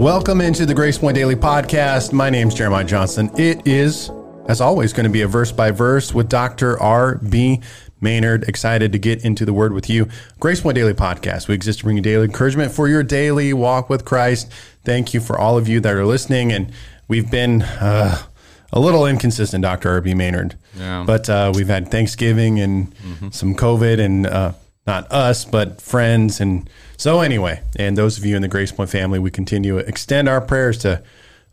Welcome 0.00 0.40
into 0.40 0.64
the 0.64 0.72
Grace 0.74 0.96
Point 0.96 1.14
Daily 1.14 1.36
Podcast. 1.36 2.14
My 2.14 2.30
name's 2.30 2.54
Jeremiah 2.54 2.84
Johnson. 2.84 3.30
It 3.38 3.66
is, 3.66 4.10
as 4.48 4.62
always, 4.62 4.94
going 4.94 5.04
to 5.04 5.10
be 5.10 5.20
a 5.20 5.28
verse 5.28 5.52
by 5.52 5.72
verse 5.72 6.14
with 6.14 6.28
Dr. 6.28 6.80
R.B. 6.80 7.60
Maynard. 8.00 8.44
Excited 8.48 8.92
to 8.92 8.98
get 8.98 9.24
into 9.24 9.44
the 9.44 9.52
Word 9.52 9.72
with 9.72 9.90
you. 9.90 10.08
Grace 10.38 10.60
Point 10.60 10.74
Daily 10.74 10.94
Podcast. 10.94 11.48
We 11.48 11.54
exist 11.54 11.80
to 11.80 11.84
bring 11.84 11.96
you 11.96 12.02
daily 12.02 12.24
encouragement 12.24 12.72
for 12.72 12.88
your 12.88 13.02
daily 13.02 13.52
walk 13.52 13.90
with 13.90 14.04
Christ. 14.04 14.50
Thank 14.84 15.14
you 15.14 15.20
for 15.20 15.38
all 15.38 15.58
of 15.58 15.68
you 15.68 15.80
that 15.80 15.94
are 15.94 16.06
listening. 16.06 16.52
And 16.52 16.72
we've 17.08 17.30
been 17.30 17.62
uh, 17.62 18.18
a 18.72 18.80
little 18.80 19.06
inconsistent, 19.06 19.62
Dr. 19.62 19.90
R.B. 19.90 20.14
Maynard. 20.14 20.56
Yeah. 20.76 21.04
But 21.06 21.28
uh, 21.28 21.52
we've 21.54 21.68
had 21.68 21.90
Thanksgiving 21.90 22.60
and 22.60 22.94
some 23.30 23.54
COVID 23.54 23.98
and 24.00 24.26
uh, 24.26 24.52
not 24.86 25.10
us, 25.12 25.44
but 25.44 25.80
friends. 25.80 26.40
And 26.40 26.68
so, 26.96 27.20
anyway, 27.20 27.62
and 27.76 27.96
those 27.96 28.18
of 28.18 28.24
you 28.24 28.36
in 28.36 28.42
the 28.42 28.48
Grace 28.48 28.72
Point 28.72 28.90
family, 28.90 29.18
we 29.18 29.30
continue 29.30 29.78
to 29.78 29.86
extend 29.86 30.28
our 30.28 30.40
prayers 30.40 30.78
to 30.78 31.02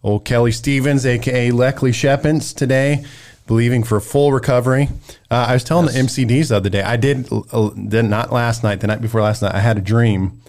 old 0.04 0.26
Kelly 0.26 0.52
Stevens, 0.52 1.06
aka 1.06 1.52
Leckley 1.52 1.94
Shepens, 1.94 2.54
today, 2.54 3.06
believing 3.48 3.84
for 3.84 4.00
full 4.00 4.32
recovery. 4.32 4.90
Uh, 5.32 5.46
I 5.50 5.54
was 5.54 5.64
telling 5.64 5.86
the 5.88 5.94
MCDs 5.94 6.50
the 6.50 6.58
other 6.58 6.70
day, 6.70 6.84
I 6.84 6.98
did, 6.98 7.28
uh, 7.32 7.70
then 7.76 8.10
not 8.10 8.32
last 8.32 8.64
night, 8.64 8.82
the 8.82 8.88
night 8.88 9.02
before 9.02 9.22
last 9.22 9.42
night, 9.42 9.56
I 9.56 9.60
had 9.60 9.78
a 9.78 9.82
dream 9.82 10.42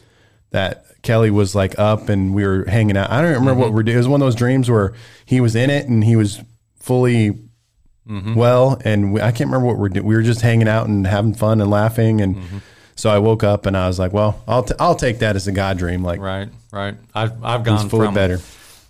that 0.50 0.84
Kelly 1.02 1.30
was 1.30 1.54
like 1.54 1.78
up 1.78 2.08
and 2.08 2.34
we 2.34 2.44
were 2.46 2.64
hanging 2.64 2.96
out. 2.96 3.10
I 3.10 3.22
don't 3.22 3.32
remember 3.32 3.54
what 3.54 3.72
we're 3.72 3.82
doing. 3.84 3.94
It 3.94 3.98
was 3.98 4.08
one 4.08 4.20
of 4.20 4.26
those 4.26 4.34
dreams 4.34 4.68
where 4.70 4.94
he 5.24 5.40
was 5.40 5.54
in 5.56 5.70
it 5.70 5.86
and 5.88 6.02
he 6.04 6.16
was 6.16 6.40
fully 6.80 7.38
well, 8.36 8.80
and 8.86 9.12
we, 9.12 9.20
I 9.20 9.32
can't 9.32 9.48
remember 9.50 9.66
what 9.66 9.76
we're 9.76 9.90
doing. 9.90 10.06
We 10.06 10.14
were 10.16 10.22
just 10.22 10.40
hanging 10.40 10.66
out 10.66 10.86
and 10.88 11.06
having 11.06 11.34
fun 11.34 11.60
and 11.60 11.70
laughing, 11.70 12.22
and 12.22 12.62
so 12.96 13.10
I 13.10 13.18
woke 13.18 13.44
up 13.44 13.66
and 13.66 13.76
I 13.76 13.86
was 13.86 13.98
like, 13.98 14.14
"Well, 14.14 14.42
I'll 14.48 14.62
t- 14.62 14.74
I'll 14.80 14.94
take 14.94 15.18
that 15.18 15.36
as 15.36 15.46
a 15.46 15.52
God 15.52 15.76
dream." 15.76 16.02
Like, 16.02 16.18
Right, 16.18 16.48
right. 16.72 16.94
I've 17.14 17.44
I've 17.44 17.64
gone 17.64 17.90
fully 17.90 18.06
from 18.06 18.14
better. 18.14 18.40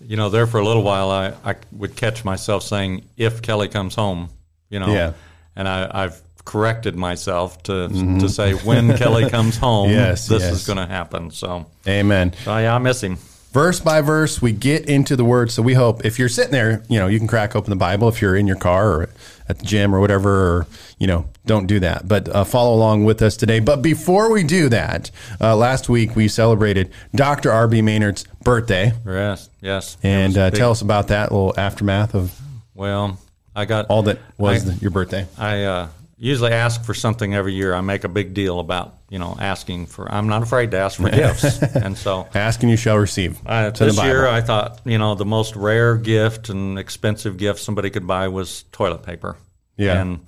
You 0.01 0.17
know, 0.17 0.29
there 0.31 0.47
for 0.47 0.59
a 0.59 0.65
little 0.65 0.83
while, 0.83 1.11
I 1.11 1.33
I 1.45 1.57
would 1.73 1.97
catch 1.97 2.25
myself 2.25 2.63
saying, 2.63 3.05
"If 3.17 3.43
Kelly 3.43 3.69
comes 3.69 3.95
home," 3.95 4.29
you 4.71 4.79
know, 4.79 4.89
Yeah. 4.93 5.13
and 5.57 5.69
I 5.69 5.91
I've 6.05 6.23
corrected 6.45 6.97
myself 6.97 7.63
to 7.65 7.73
mm-hmm. 7.73 8.19
to 8.19 8.29
say 8.29 8.53
when 8.55 8.97
Kelly 8.97 9.29
comes 9.29 9.57
home, 9.59 9.91
Yes, 9.91 10.27
this 10.29 10.43
yes. 10.43 10.53
is 10.53 10.67
going 10.67 10.79
to 10.79 10.87
happen. 10.87 11.31
So, 11.31 11.67
Amen. 11.87 12.33
so 12.45 12.57
yeah, 12.57 12.75
I 12.75 12.79
miss 12.79 13.03
him. 13.03 13.19
Verse 13.53 13.81
by 13.81 14.03
verse, 14.03 14.41
we 14.43 14.53
get 14.53 14.87
into 14.89 15.17
the 15.17 15.25
word. 15.25 15.51
So 15.51 15.63
we 15.63 15.75
hope 15.75 16.05
if 16.05 16.19
you're 16.19 16.29
sitting 16.29 16.53
there, 16.53 16.83
you 16.89 16.99
know, 16.99 17.07
you 17.07 17.19
can 17.19 17.27
crack 17.27 17.57
open 17.57 17.71
the 17.71 17.77
Bible. 17.77 18.09
If 18.09 18.21
you're 18.23 18.37
in 18.37 18.47
your 18.47 18.57
car 18.59 18.93
or 18.93 19.09
at 19.49 19.59
the 19.59 19.65
gym 19.65 19.95
or 19.95 20.01
whatever, 20.01 20.31
or 20.59 20.67
you 20.99 21.07
know, 21.07 21.27
don't 21.47 21.67
do 21.67 21.81
that. 21.81 22.07
But 22.07 22.29
uh, 22.29 22.45
follow 22.45 22.75
along 22.75 23.05
with 23.05 23.23
us 23.23 23.37
today. 23.37 23.61
But 23.61 23.83
before 23.83 24.31
we 24.33 24.43
do 24.45 24.69
that, 24.69 25.11
uh, 25.41 25.57
last 25.57 25.89
week 25.89 26.15
we 26.17 26.29
celebrated 26.29 26.91
Dr. 27.15 27.51
R.B. 27.53 27.83
Maynard's 27.83 28.25
birthday, 28.43 28.93
Yes, 29.07 29.49
yes. 29.61 29.97
And 30.03 30.37
uh, 30.37 30.51
big- 30.51 30.59
tell 30.59 30.71
us 30.71 30.83
about 30.83 31.09
that 31.09 31.33
little 31.33 31.55
aftermath 31.59 32.15
of 32.15 32.39
Well, 32.75 33.19
I 33.57 33.65
got 33.65 33.87
all 33.87 34.03
that 34.05 34.19
was 34.37 34.67
I- 34.69 34.73
the, 34.73 34.81
your 34.81 34.91
birthday. 34.91 35.27
I 35.39 35.65
uh, 35.65 35.89
usually 36.19 36.52
ask 36.52 36.84
for 36.84 36.94
something 36.94 37.34
every 37.34 37.55
year. 37.55 37.74
I 37.74 37.80
make 37.80 38.05
a 38.05 38.08
big 38.08 38.34
deal 38.34 38.61
about 38.61 38.98
you 39.08 39.19
know 39.19 39.36
asking 39.38 39.86
for. 39.86 40.11
I'm 40.12 40.28
not 40.28 40.42
afraid 40.42 40.70
to 40.72 40.78
ask 40.78 41.00
for 41.00 41.11
gifts, 41.11 41.62
and 41.62 41.97
so 41.97 42.28
Ask 42.34 42.62
and 42.62 42.70
you 42.70 42.77
shall 42.77 42.98
receive. 42.98 43.42
the 43.70 43.86
this 43.86 44.02
year 44.02 44.27
I 44.27 44.41
thought 44.41 44.80
you 44.84 44.98
know 44.98 45.14
the 45.14 45.24
most 45.24 45.56
rare 45.56 45.96
gift 45.96 46.48
and 46.48 46.78
expensive 46.78 47.36
gift 47.36 47.61
somebody 47.61 47.91
could 47.91 48.06
buy 48.06 48.28
was 48.28 48.64
toilet 48.72 49.02
paper. 49.02 49.36
Yeah. 49.77 50.00
and 50.00 50.20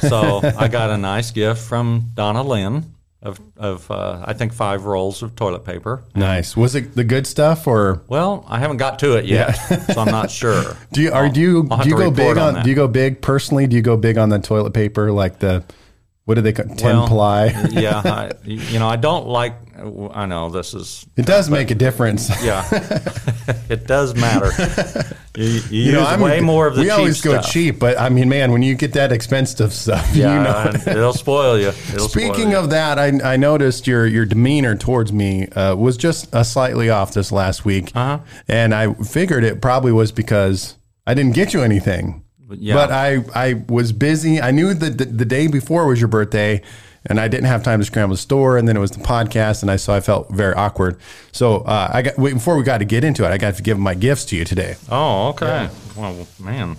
so 0.00 0.40
I 0.42 0.68
got 0.68 0.90
a 0.90 0.98
nice 0.98 1.30
gift 1.30 1.62
from 1.62 2.10
Donna 2.14 2.42
Lynn 2.42 2.94
of 3.22 3.40
of 3.56 3.90
uh, 3.90 4.22
I 4.24 4.32
think 4.32 4.52
five 4.52 4.84
rolls 4.84 5.22
of 5.22 5.34
toilet 5.34 5.64
paper. 5.64 6.04
Nice. 6.14 6.56
Was 6.56 6.74
it 6.74 6.94
the 6.94 7.04
good 7.04 7.26
stuff 7.26 7.66
or 7.66 8.02
Well, 8.08 8.44
I 8.48 8.58
haven't 8.60 8.76
got 8.76 8.98
to 9.00 9.16
it 9.16 9.24
yet, 9.24 9.52
so 9.92 10.00
I'm 10.00 10.10
not 10.10 10.30
sure. 10.42 10.76
do 10.92 11.02
you 11.02 11.12
are 11.12 11.28
do 11.28 11.40
you 11.40 11.68
do 11.82 11.88
you 11.88 11.96
go 11.96 12.10
big 12.10 12.38
on 12.38 12.56
on, 12.56 12.64
do 12.64 12.70
you 12.70 12.76
go 12.76 12.86
big 12.86 13.20
personally? 13.20 13.66
Do 13.66 13.76
you 13.76 13.82
go 13.82 13.96
big 13.96 14.18
on 14.18 14.28
the 14.28 14.38
toilet 14.38 14.72
paper 14.72 15.10
like 15.10 15.40
the 15.40 15.64
what 16.28 16.34
do 16.34 16.42
they 16.42 16.52
call 16.52 16.66
ten 16.76 16.94
Well, 16.98 17.08
ply? 17.08 17.46
yeah, 17.70 18.02
I, 18.04 18.32
you 18.44 18.78
know 18.78 18.86
I 18.86 18.96
don't 18.96 19.26
like. 19.26 19.54
I 20.12 20.26
know 20.26 20.50
this 20.50 20.74
is 20.74 21.06
It 21.16 21.24
does 21.24 21.48
make 21.48 21.70
a 21.70 21.74
difference. 21.74 22.28
Yeah, 22.44 22.68
it 23.70 23.86
does 23.86 24.14
matter. 24.14 24.50
You, 25.36 25.44
you, 25.44 25.82
You 25.84 25.92
know, 25.92 26.04
I'm 26.04 26.20
way 26.20 26.40
more 26.40 26.66
of 26.66 26.74
the 26.74 26.82
we 26.82 26.88
cheap 26.88 26.98
always 26.98 27.20
go 27.22 27.32
stuff. 27.40 27.50
cheap, 27.52 27.78
but 27.78 27.98
I 27.98 28.08
mean, 28.10 28.28
man, 28.28 28.52
when 28.52 28.62
you 28.62 28.74
get 28.74 28.92
that 28.94 29.10
expensive 29.12 29.72
stuff, 29.72 30.14
Yeah, 30.14 30.34
you 30.36 30.44
know. 30.84 30.92
it'll 30.92 31.12
spoil 31.14 31.58
you. 31.58 31.68
It'll 31.68 32.08
spoil 32.08 32.34
Speaking 32.34 32.50
you. 32.50 32.58
of 32.58 32.70
that, 32.70 32.98
I, 32.98 33.12
I 33.34 33.36
noticed 33.36 33.86
your 33.86 34.06
your 34.06 34.26
demeanor 34.26 34.74
towards 34.76 35.12
me 35.14 35.46
uh, 35.48 35.76
was 35.76 35.96
just 35.96 36.34
uh, 36.34 36.42
slightly 36.44 36.90
off 36.90 37.14
this 37.14 37.32
last 37.32 37.64
week, 37.64 37.90
Uh-huh. 37.94 38.18
and 38.48 38.74
I 38.74 38.92
figured 38.94 39.44
it 39.44 39.62
probably 39.62 39.92
was 39.92 40.12
because 40.12 40.74
I 41.06 41.14
didn't 41.14 41.34
get 41.34 41.54
you 41.54 41.62
anything. 41.62 42.24
Yeah. 42.50 42.74
But 42.74 42.90
I 42.90 43.24
I 43.34 43.62
was 43.68 43.92
busy. 43.92 44.40
I 44.40 44.50
knew 44.50 44.72
that 44.74 44.98
the, 44.98 45.04
the 45.04 45.24
day 45.24 45.46
before 45.48 45.86
was 45.86 46.00
your 46.00 46.08
birthday, 46.08 46.62
and 47.06 47.20
I 47.20 47.28
didn't 47.28 47.46
have 47.46 47.62
time 47.62 47.78
to 47.80 47.84
scramble 47.84 48.14
the 48.16 48.20
store, 48.20 48.56
and 48.56 48.66
then 48.66 48.76
it 48.76 48.80
was 48.80 48.90
the 48.92 49.00
podcast, 49.00 49.62
and 49.62 49.70
I 49.70 49.76
so 49.76 49.92
I 49.92 50.00
felt 50.00 50.30
very 50.30 50.54
awkward. 50.54 50.98
So 51.32 51.58
uh, 51.58 51.90
I 51.92 52.02
got 52.02 52.18
wait, 52.18 52.34
before 52.34 52.56
we 52.56 52.62
got 52.64 52.78
to 52.78 52.84
get 52.84 53.04
into 53.04 53.24
it, 53.24 53.28
I 53.28 53.38
got 53.38 53.54
to 53.56 53.62
give 53.62 53.78
my 53.78 53.94
gifts 53.94 54.24
to 54.26 54.36
you 54.36 54.44
today. 54.44 54.76
oh, 54.90 55.28
okay. 55.28 55.68
Well, 55.96 56.26
man, 56.40 56.76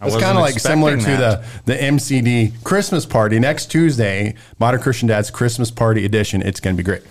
I 0.00 0.06
It's 0.06 0.14
wasn't 0.14 0.22
kind 0.22 0.38
of 0.38 0.42
like 0.42 0.58
similar 0.58 0.96
to 0.96 1.04
the 1.04 1.44
the 1.66 1.74
MCD 1.74 2.62
Christmas 2.64 3.04
party 3.06 3.38
next 3.38 3.66
Tuesday, 3.66 4.34
Modern 4.58 4.80
Christian 4.80 5.08
Dad's 5.08 5.30
Christmas 5.30 5.70
Party 5.70 6.04
edition. 6.04 6.42
It's 6.42 6.60
going 6.60 6.76
to 6.76 6.82
be 6.82 6.84
great. 6.84 7.02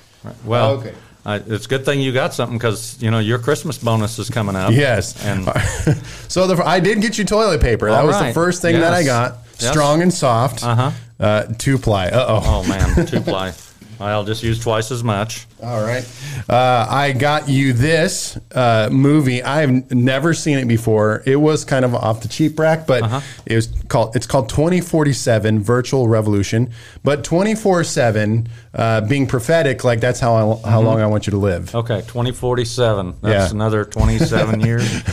Well, 0.45 0.71
Okay. 0.79 0.93
It's 1.25 1.65
a 1.65 1.69
good 1.69 1.85
thing 1.85 2.01
you 2.01 2.11
got 2.11 2.33
something 2.33 2.57
because 2.57 3.01
you 3.01 3.11
know 3.11 3.19
your 3.19 3.39
Christmas 3.39 3.77
bonus 3.77 4.17
is 4.19 4.29
coming 4.29 4.55
up. 4.55 4.71
Yes. 4.71 5.23
and 5.25 5.45
so 6.27 6.47
the, 6.47 6.63
I 6.65 6.79
did 6.79 7.01
get 7.01 7.17
you 7.17 7.25
toilet 7.25 7.61
paper. 7.61 7.89
That 7.89 8.05
was 8.05 8.19
the 8.19 8.33
first 8.33 8.61
thing 8.61 8.79
that 8.79 8.93
I 8.93 9.03
got. 9.03 9.39
Yes. 9.59 9.71
Strong 9.71 10.01
and 10.01 10.13
soft. 10.13 10.63
Uh-huh. 10.63 10.91
Uh, 11.19 11.43
two 11.59 11.77
ply. 11.77 12.07
Uh 12.07 12.25
oh. 12.27 12.41
oh 12.43 12.67
man, 12.67 13.05
two 13.05 13.21
ply. 13.21 13.53
I'll 14.01 14.23
just 14.25 14.41
use 14.43 14.59
twice 14.59 14.91
as 14.91 15.03
much. 15.03 15.45
All 15.63 15.81
right. 15.81 16.03
Uh, 16.49 16.87
I 16.89 17.11
got 17.11 17.47
you 17.47 17.71
this 17.73 18.37
uh, 18.55 18.89
movie. 18.91 19.43
I've 19.43 19.91
never 19.91 20.33
seen 20.33 20.57
it 20.57 20.67
before. 20.67 21.21
It 21.25 21.35
was 21.35 21.63
kind 21.63 21.85
of 21.85 21.93
off 21.93 22.21
the 22.21 22.27
cheap 22.27 22.57
rack, 22.59 22.87
but 22.87 23.03
Uh-huh. 23.03 23.21
it 23.45 23.55
was 23.55 23.67
called. 23.87 24.15
It's 24.15 24.25
called 24.25 24.49
Twenty 24.49 24.81
Forty 24.81 25.13
Seven 25.13 25.59
Virtual 25.61 26.07
Revolution. 26.07 26.71
But 27.03 27.23
twenty 27.23 27.53
four 27.55 27.83
seven 27.83 28.49
uh, 28.73 29.01
being 29.01 29.27
prophetic, 29.27 29.83
like 29.83 29.99
that's 29.99 30.19
how 30.19 30.33
I, 30.63 30.69
how 30.69 30.81
long 30.81 30.99
I 30.99 31.05
want 31.05 31.27
you 31.27 31.31
to 31.31 31.37
live. 31.37 31.75
Okay, 31.75 32.01
twenty 32.07 32.31
forty 32.31 32.65
seven. 32.65 33.13
That's 33.21 33.49
Yeah. 33.51 33.55
another 33.55 33.85
twenty 33.85 34.17
seven 34.17 34.61
years. 34.65 35.03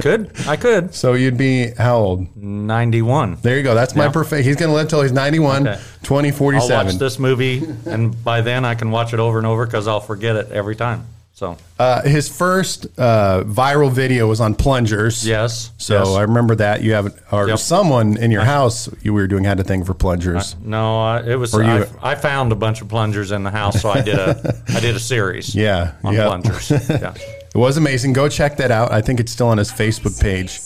Could 0.00 0.30
I 0.46 0.56
could 0.56 0.94
So 0.94 1.14
you'd 1.14 1.36
be 1.38 1.72
how 1.76 1.96
old? 1.98 2.36
ninety 2.36 3.02
one. 3.02 3.36
There 3.42 3.56
you 3.56 3.62
go. 3.64 3.74
That's 3.74 3.96
my 3.96 4.04
Yeah. 4.04 4.12
perfect. 4.12 4.46
He's 4.46 4.56
going 4.56 4.68
to 4.70 4.74
live 4.76 4.88
till 4.88 5.02
he's 5.02 5.12
ninety 5.12 5.38
one. 5.40 5.66
Okay. 5.66 5.80
Twenty 6.08 6.30
forty 6.30 6.56
I'll 6.56 6.70
watch 6.70 6.94
this 6.94 7.18
movie, 7.18 7.62
and 7.84 8.24
by 8.24 8.40
then 8.40 8.64
I 8.64 8.74
can 8.74 8.90
watch 8.90 9.12
it 9.12 9.20
over 9.20 9.36
and 9.36 9.46
over 9.46 9.66
because 9.66 9.86
I'll 9.86 10.00
forget 10.00 10.36
it 10.36 10.50
every 10.50 10.74
time. 10.74 11.04
So 11.34 11.58
Uh, 11.78 12.00
his 12.02 12.30
first 12.30 12.86
uh, 12.96 13.42
viral 13.44 13.92
video 13.92 14.26
was 14.26 14.40
on 14.40 14.54
plungers. 14.54 15.26
yes, 15.26 15.70
So 15.76 15.98
yes. 15.98 16.08
I 16.08 16.22
remember 16.22 16.54
that 16.56 16.80
you 16.82 16.94
have, 16.94 17.12
or 17.30 17.48
Yep. 17.48 17.58
someone 17.58 18.16
in 18.16 18.30
your 18.30 18.42
house 18.44 18.88
you 19.02 19.12
were 19.12 19.26
doing 19.26 19.44
had 19.44 19.60
a 19.60 19.64
thing 19.64 19.84
for 19.84 19.92
plungers. 19.92 20.56
no, 20.64 20.98
I, 20.98 21.20
it 21.20 21.36
was. 21.38 21.54
I, 21.54 21.84
I 22.02 22.14
found 22.14 22.52
a 22.52 22.56
bunch 22.56 22.80
of 22.80 22.88
plungers 22.88 23.30
in 23.30 23.42
the 23.42 23.50
house, 23.50 23.82
so 23.82 23.90
I 23.90 24.00
did 24.00 24.18
a 24.18 24.56
I 24.68 24.80
did 24.80 24.96
a 24.96 25.00
series. 25.00 25.54
Yeah, 25.54 25.92
on 26.02 26.14
yeah. 26.14 26.26
plungers. 26.26 26.70
Yeah. 26.70 27.12
It 27.54 27.58
was 27.58 27.76
amazing. 27.76 28.12
Go 28.14 28.28
check 28.28 28.56
that 28.58 28.70
out. 28.70 28.92
I 28.92 29.00
think 29.02 29.20
it's 29.20 29.32
still 29.32 29.48
on 29.48 29.58
his 29.58 29.70
Facebook 29.72 30.20
page. 30.20 30.60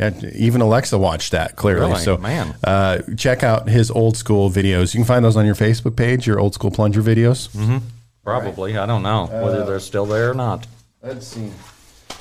Yeah, 0.00 0.10
even 0.34 0.60
Alexa 0.62 0.98
watched 0.98 1.32
that 1.32 1.54
clearly. 1.56 1.86
Really? 1.92 2.00
So, 2.00 2.16
Man. 2.16 2.54
uh, 2.64 2.98
check 3.16 3.42
out 3.42 3.68
his 3.68 3.90
old 3.90 4.16
school 4.16 4.50
videos. 4.50 4.94
You 4.94 4.98
can 5.00 5.04
find 5.06 5.24
those 5.24 5.36
on 5.36 5.46
your 5.46 5.54
Facebook 5.54 5.96
page. 5.96 6.26
Your 6.26 6.40
old 6.40 6.54
school 6.54 6.70
plunger 6.70 7.02
videos. 7.02 7.48
Mm-hmm. 7.50 7.78
Probably. 8.24 8.76
I 8.78 8.86
don't 8.86 9.02
know 9.02 9.24
Uh, 9.24 9.42
whether 9.42 9.64
they're 9.66 9.80
still 9.80 10.06
there 10.06 10.30
or 10.30 10.34
not. 10.34 10.66
Let's 11.02 11.26
see. 11.26 11.50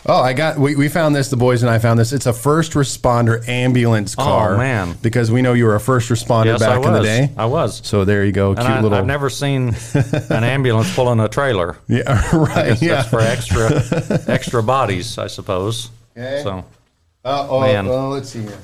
Oh, 0.07 0.19
I 0.19 0.33
got. 0.33 0.57
We, 0.57 0.75
we 0.75 0.89
found 0.89 1.15
this. 1.15 1.29
The 1.29 1.37
boys 1.37 1.61
and 1.61 1.69
I 1.69 1.77
found 1.77 1.99
this. 1.99 2.11
It's 2.11 2.25
a 2.25 2.33
first 2.33 2.71
responder 2.73 3.47
ambulance 3.47 4.15
car. 4.15 4.55
Oh, 4.55 4.57
man. 4.57 4.95
Because 5.01 5.29
we 5.31 5.43
know 5.43 5.53
you 5.53 5.65
were 5.65 5.75
a 5.75 5.79
first 5.79 6.09
responder 6.09 6.45
Yes, 6.45 6.59
back 6.59 6.83
in 6.83 6.91
the 6.91 7.01
day. 7.03 7.29
I 7.37 7.45
was. 7.45 7.85
So 7.85 8.03
there 8.03 8.25
you 8.25 8.31
go. 8.31 8.55
Cute 8.55 8.65
I, 8.65 8.81
little. 8.81 8.97
I've 8.97 9.05
never 9.05 9.29
seen 9.29 9.75
an 9.93 10.43
ambulance 10.43 10.93
pulling 10.95 11.19
a 11.19 11.27
trailer. 11.29 11.77
yeah, 11.87 12.03
right. 12.35 12.81
Yeah. 12.81 12.95
That's 12.95 13.09
for 13.09 13.19
extra 13.21 14.23
extra 14.27 14.63
bodies, 14.63 15.19
I 15.19 15.27
suppose. 15.27 15.91
Okay. 16.17 16.41
So 16.43 16.65
Uh, 17.23 17.47
oh, 17.49 17.61
Man. 17.61 17.87
oh, 17.87 18.09
let's 18.09 18.29
see 18.29 18.41
here. 18.41 18.57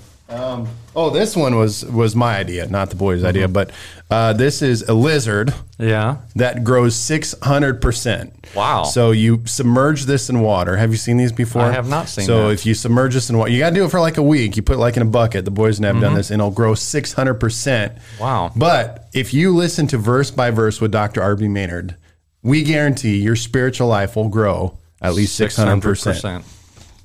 Oh, 0.95 1.09
this 1.11 1.35
one 1.35 1.55
was 1.55 1.85
was 1.85 2.15
my 2.15 2.37
idea, 2.37 2.67
not 2.67 2.89
the 2.89 2.95
boys' 2.95 3.19
Mm-hmm. 3.19 3.27
idea. 3.27 3.47
But 3.47 3.71
uh, 4.09 4.33
this 4.33 4.61
is 4.61 4.81
a 4.89 4.93
lizard 4.93 5.53
Yeah. 5.77 6.17
that 6.35 6.63
grows 6.63 6.95
six 6.95 7.33
hundred 7.41 7.81
percent. 7.81 8.33
Wow. 8.55 8.83
So 8.83 9.11
you 9.11 9.43
submerge 9.45 10.05
this 10.05 10.29
in 10.29 10.41
water. 10.41 10.75
Have 10.75 10.91
you 10.91 10.97
seen 10.97 11.15
these 11.17 11.31
before? 11.31 11.61
I 11.61 11.71
have 11.71 11.87
not 11.87 12.09
seen 12.09 12.25
them. 12.25 12.35
So 12.35 12.47
that. 12.47 12.53
if 12.55 12.65
you 12.65 12.73
submerge 12.73 13.13
this 13.13 13.29
in 13.29 13.37
water, 13.37 13.51
you 13.51 13.59
got 13.59 13.69
to 13.69 13.75
do 13.75 13.85
it 13.85 13.91
for 13.91 13.99
like 14.01 14.17
a 14.17 14.23
week. 14.23 14.57
You 14.57 14.63
put 14.63 14.75
it 14.75 14.79
like 14.79 14.97
in 14.97 15.03
a 15.03 15.05
bucket. 15.05 15.45
The 15.45 15.51
boys 15.51 15.77
have 15.79 16.01
done 16.01 16.15
this, 16.15 16.29
and 16.31 16.41
it'll 16.41 16.51
grow 16.51 16.73
six 16.75 17.13
hundred 17.13 17.35
percent. 17.35 17.95
Mm-hmm. 17.95 18.23
Wow. 18.23 18.51
But 18.55 19.07
if 19.13 19.33
you 19.33 19.55
listen 19.55 19.87
to 19.87 19.97
verse 19.97 20.31
by 20.31 20.51
verse 20.51 20.81
with 20.81 20.91
Dr. 20.91 21.21
R.B. 21.21 21.47
Maynard, 21.47 21.95
we 22.41 22.63
guarantee 22.63 23.17
your 23.17 23.35
spiritual 23.35 23.87
life 23.87 24.15
will 24.15 24.29
grow 24.29 24.77
at 25.01 25.13
least 25.13 25.35
six 25.35 25.55
hundred 25.55 25.83
percent. 25.83 26.43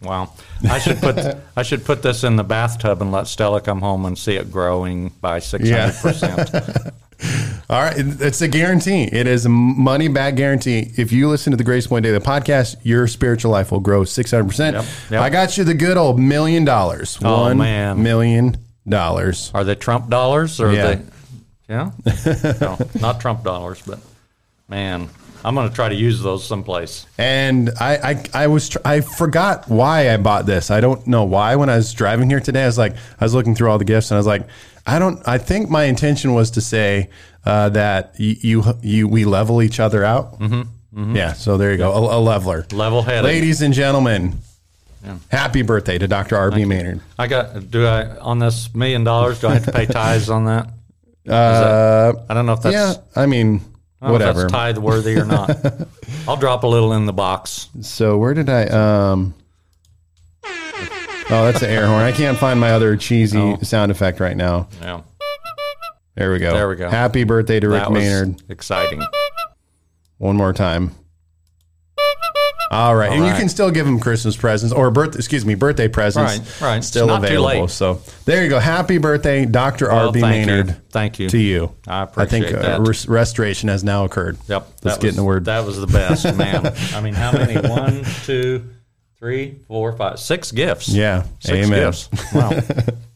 600%. 0.02 0.06
Wow. 0.06 0.32
I 0.70 0.78
should 0.78 0.98
put 0.98 1.18
I 1.56 1.62
should 1.62 1.84
put 1.84 2.02
this 2.02 2.24
in 2.24 2.36
the 2.36 2.44
bathtub 2.44 3.00
and 3.02 3.12
let 3.12 3.26
Stella 3.26 3.60
come 3.60 3.80
home 3.80 4.04
and 4.04 4.18
see 4.18 4.34
it 4.36 4.50
growing 4.50 5.08
by 5.20 5.38
600%. 5.38 6.92
All 7.70 7.80
right, 7.80 7.94
it's 7.96 8.40
a 8.42 8.48
guarantee. 8.48 9.04
It 9.04 9.28
is 9.28 9.46
a 9.46 9.48
money 9.48 10.08
back 10.08 10.34
guarantee. 10.34 10.90
If 10.96 11.12
you 11.12 11.28
listen 11.28 11.52
to 11.52 11.56
the 11.56 11.62
Grace 11.62 11.86
Point 11.86 12.02
Daily 12.02 12.18
podcast, 12.18 12.76
your 12.82 13.06
spiritual 13.06 13.52
life 13.52 13.70
will 13.70 13.78
grow 13.80 14.02
six 14.02 14.32
hundred 14.32 14.48
percent. 14.48 14.76
I 15.12 15.30
got 15.30 15.56
you 15.56 15.62
the 15.62 15.72
good 15.74 15.96
old 15.96 16.18
million 16.18 16.64
dollars. 16.64 17.16
Oh, 17.22 17.42
One 17.42 17.58
man. 17.58 18.02
million 18.02 18.56
dollars. 18.88 19.52
Are 19.54 19.62
they 19.62 19.76
Trump 19.76 20.10
dollars 20.10 20.60
or 20.60 20.72
Yeah. 20.72 20.82
are 20.82 20.94
they 20.96 21.02
Yeah? 21.68 21.90
no, 22.60 22.76
not 23.00 23.20
Trump 23.20 23.44
dollars, 23.44 23.80
but 23.86 24.00
man, 24.68 25.08
I'm 25.44 25.54
going 25.54 25.68
to 25.68 25.74
try 25.74 25.88
to 25.88 25.94
use 25.94 26.22
those 26.22 26.46
someplace. 26.46 27.06
And 27.18 27.70
I, 27.80 27.96
I, 28.12 28.24
I 28.44 28.46
was, 28.46 28.68
tr- 28.68 28.78
I 28.84 29.00
forgot 29.00 29.68
why 29.68 30.12
I 30.12 30.16
bought 30.16 30.46
this. 30.46 30.70
I 30.70 30.80
don't 30.80 31.04
know 31.06 31.24
why. 31.24 31.56
When 31.56 31.68
I 31.68 31.76
was 31.76 31.92
driving 31.92 32.30
here 32.30 32.40
today, 32.40 32.62
I 32.62 32.66
was 32.66 32.78
like, 32.78 32.94
I 33.20 33.24
was 33.24 33.34
looking 33.34 33.54
through 33.54 33.70
all 33.70 33.78
the 33.78 33.84
gifts, 33.84 34.10
and 34.10 34.16
I 34.16 34.20
was 34.20 34.26
like, 34.26 34.46
I 34.86 34.98
don't. 34.98 35.20
I 35.26 35.38
think 35.38 35.68
my 35.70 35.84
intention 35.84 36.34
was 36.34 36.50
to 36.52 36.60
say 36.60 37.10
uh, 37.44 37.68
that 37.70 38.14
you, 38.18 38.36
you, 38.40 38.64
you, 38.82 39.08
we 39.08 39.24
level 39.24 39.62
each 39.62 39.80
other 39.80 40.04
out. 40.04 40.38
Mm-hmm. 40.40 41.16
Yeah. 41.16 41.32
So 41.32 41.56
there 41.56 41.72
you 41.72 41.78
go, 41.78 41.92
a, 41.92 42.18
a 42.18 42.20
leveler. 42.20 42.66
Level-headed. 42.72 43.24
Ladies 43.24 43.62
and 43.62 43.72
gentlemen, 43.72 44.38
happy 45.30 45.62
birthday 45.62 45.98
to 45.98 46.06
Dr. 46.06 46.36
R.B. 46.36 46.64
Maynard. 46.66 47.00
I 47.18 47.26
got 47.28 47.70
do 47.70 47.86
I 47.86 48.16
on 48.18 48.38
this 48.38 48.74
million 48.74 49.02
dollars, 49.04 49.40
do 49.40 49.48
I 49.48 49.54
have 49.54 49.64
to 49.64 49.72
pay 49.72 49.86
tithes 50.00 50.28
on 50.30 50.44
that? 50.46 50.68
Uh, 51.28 52.12
I 52.28 52.34
don't 52.34 52.46
know 52.46 52.52
if 52.54 52.62
that's 52.62 52.74
yeah. 52.74 52.94
I 53.14 53.26
mean, 53.26 53.60
I 54.02 54.06
if 54.06 54.12
whatever. 54.12 54.40
that's 54.42 54.52
tithe 54.52 54.78
worthy 54.78 55.16
or 55.16 55.24
not. 55.24 55.56
I'll 56.28 56.36
drop 56.36 56.64
a 56.64 56.66
little 56.66 56.92
in 56.92 57.06
the 57.06 57.12
box. 57.12 57.68
So 57.80 58.18
where 58.18 58.34
did 58.34 58.48
I? 58.50 58.64
Um, 58.66 59.34
oh, 60.44 60.48
that's 61.28 61.62
an 61.62 61.70
air 61.70 61.86
horn. 61.86 62.02
I 62.02 62.12
can't 62.12 62.36
find 62.36 62.58
my 62.60 62.72
other 62.72 62.96
cheesy 62.96 63.38
Oh. 63.38 63.58
sound 63.62 63.90
effect 63.92 64.18
right 64.20 64.36
now. 64.36 64.68
Yeah. 64.80 65.02
There 66.16 66.30
we 66.32 66.38
go. 66.40 66.52
There 66.52 66.68
we 66.68 66.76
go. 66.76 66.90
Happy 66.90 67.24
birthday 67.24 67.58
to 67.60 67.68
Rick 67.68 67.88
Maynard. 67.90 68.42
exciting. 68.50 69.02
One 70.18 70.36
more 70.36 70.52
time. 70.52 70.94
All 72.72 72.96
right, 72.96 73.12
and 73.12 73.24
you 73.26 73.32
can 73.34 73.48
still 73.50 73.70
give 73.70 73.86
him 73.86 74.00
Christmas 74.00 74.34
presents 74.34 74.72
or 74.74 74.90
birth, 74.90 75.14
excuse 75.14 75.44
me, 75.44 75.54
birthday 75.54 75.88
presents. 75.88 76.38
Right, 76.62 76.68
right. 76.76 76.84
Still 76.84 77.10
available. 77.10 77.68
So 77.68 78.00
there 78.24 78.42
you 78.42 78.48
go. 78.48 78.58
Happy 78.58 78.96
birthday, 78.96 79.44
Doctor 79.44 79.88
Well, 79.88 80.06
R.B. 80.06 80.20
thank 80.20 80.46
Maynard. 80.46 80.66
you. 80.68 80.74
Thank 80.90 81.18
you. 81.18 81.28
To 81.28 81.38
you. 81.38 81.74
I 81.86 82.08
I 82.16 82.24
think 82.24 82.46
appreciate 82.46 82.72
uh, 82.72 82.80
res- 82.80 83.08
restoration 83.08 83.68
has 83.68 83.84
now 83.84 84.04
occurred. 84.06 84.38
Yep. 84.48 84.62
Let's 84.82 84.96
that 84.96 85.00
get 85.02 85.08
was, 85.08 85.14
in 85.14 85.16
the 85.16 85.24
word. 85.24 85.44
That 85.44 85.66
was 85.66 85.78
the 85.78 85.86
best, 85.86 86.24
man. 86.36 86.66
I 86.94 87.00
mean, 87.02 87.12
how 87.14 87.32
many? 87.32 87.68
One, 87.68 88.04
two, 88.24 88.70
three, 89.18 89.60
four, 89.68 89.92
five, 89.92 90.18
six 90.18 90.50
gifts. 90.50 90.88
Yeah. 90.88 91.24
Six 91.40 91.66
Amen. 91.66 91.78
gifts. 91.92 92.08
Wow. 92.32 92.58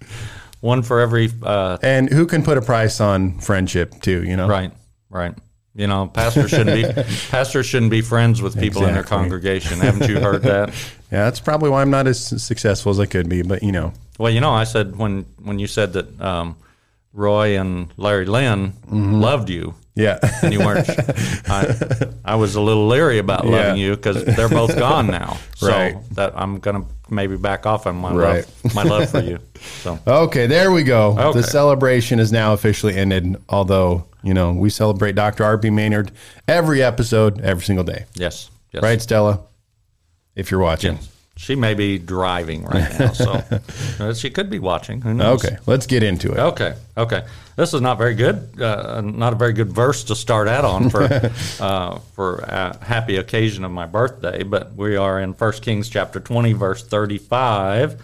One 0.60 0.82
for 0.82 1.00
every. 1.00 1.30
Uh, 1.42 1.78
And 1.82 2.10
who 2.12 2.26
can 2.26 2.42
put 2.42 2.58
a 2.58 2.62
price 2.62 3.00
on 3.00 3.38
friendship 3.40 4.00
too? 4.02 4.22
You 4.22 4.36
know, 4.36 4.48
right. 4.48 4.72
Right. 5.08 5.34
You 5.76 5.86
know, 5.86 6.06
pastors 6.08 6.50
shouldn't 6.50 6.74
be 6.96 7.02
pastors 7.30 7.66
shouldn't 7.66 7.90
be 7.90 8.00
friends 8.00 8.40
with 8.40 8.58
people 8.58 8.86
in 8.86 8.94
their 8.94 9.02
congregation. 9.04 9.78
Haven't 9.80 10.08
you 10.08 10.18
heard 10.20 10.42
that? 10.52 10.70
Yeah, 11.12 11.24
that's 11.24 11.38
probably 11.40 11.68
why 11.70 11.82
I'm 11.82 11.90
not 11.90 12.06
as 12.06 12.18
successful 12.42 12.90
as 12.90 12.98
I 12.98 13.04
could 13.06 13.28
be. 13.28 13.42
But 13.42 13.62
you 13.62 13.72
know, 13.72 13.92
Well, 14.18 14.32
you 14.32 14.40
know, 14.40 14.50
I 14.52 14.64
said 14.64 14.96
when 14.96 15.26
when 15.42 15.58
you 15.58 15.66
said 15.66 15.92
that 15.92 16.18
um, 16.20 16.56
Roy 17.12 17.58
and 17.60 17.92
Larry 17.96 18.24
Lynn 18.26 18.72
Mm-hmm. 18.86 19.12
loved 19.20 19.50
you, 19.50 19.74
yeah, 19.96 20.18
and 20.42 20.52
you 20.52 20.60
weren't. 20.60 20.88
I, 21.48 21.74
I 22.24 22.34
was 22.36 22.54
a 22.54 22.60
little 22.60 22.86
leery 22.86 23.18
about 23.18 23.46
loving 23.46 23.76
Yeah. 23.78 23.86
you 23.88 23.96
because 23.96 24.24
they're 24.24 24.48
both 24.48 24.76
gone 24.78 25.06
now. 25.08 25.36
So 25.56 25.68
Right. 25.68 25.96
that 26.16 26.34
I'm 26.36 26.58
gonna 26.58 26.84
maybe 27.08 27.36
back 27.38 27.64
off 27.64 27.86
on 27.86 27.96
my 27.96 28.12
Right. 28.12 28.46
love, 28.64 28.74
my 28.74 28.82
love 28.82 29.10
for 29.10 29.20
you. 29.20 29.38
So 29.82 29.98
Okay, 30.06 30.46
there 30.46 30.70
we 30.70 30.82
go. 30.82 31.18
Okay. 31.18 31.40
The 31.40 31.46
celebration 31.46 32.18
is 32.20 32.30
now 32.30 32.52
officially 32.52 32.94
ended. 32.94 33.36
Although 33.48 34.04
you 34.22 34.34
know 34.34 34.52
we 34.52 34.68
celebrate 34.70 35.14
Dr. 35.14 35.44
R.B. 35.44 35.70
Maynard 35.70 36.12
every 36.46 36.82
episode, 36.82 37.40
every 37.40 37.64
single 37.64 37.84
day. 37.84 38.04
yes, 38.14 38.50
yes, 38.72 38.82
Right, 38.82 39.00
Stella? 39.00 39.40
If 40.34 40.50
you're 40.50 40.60
watching. 40.60 40.98
She 41.36 41.54
may 41.54 41.74
be 41.74 41.98
driving 41.98 42.64
right 42.64 42.88
now, 42.98 43.12
so 43.12 43.42
uh, 44.00 44.14
she 44.14 44.30
could 44.30 44.48
be 44.48 44.58
watching. 44.58 45.02
Who 45.02 45.12
knows? 45.12 45.44
Okay, 45.44 45.58
let's 45.66 45.86
get 45.86 46.02
into 46.02 46.32
it. 46.32 46.38
Okay. 46.38 46.74
Okay. 46.96 47.26
This 47.56 47.74
is 47.74 47.80
not 47.80 47.98
very 47.98 48.14
good. 48.14 48.60
Uh, 48.60 49.02
not 49.02 49.34
a 49.34 49.36
very 49.36 49.52
good 49.52 49.70
verse 49.70 50.04
to 50.04 50.16
start 50.16 50.48
out 50.48 50.64
on 50.64 50.88
for 50.88 51.02
uh, 51.60 51.98
for 52.14 52.38
a 52.38 52.82
happy 52.82 53.16
occasion 53.16 53.64
of 53.64 53.70
my 53.70 53.86
birthday. 53.86 54.42
But 54.44 54.74
we 54.74 54.96
are 54.96 55.20
in 55.20 55.32
1 55.32 55.52
Kings 55.54 55.90
chapter 55.90 56.20
20, 56.20 56.54
verse 56.54 56.82
35. 56.82 58.02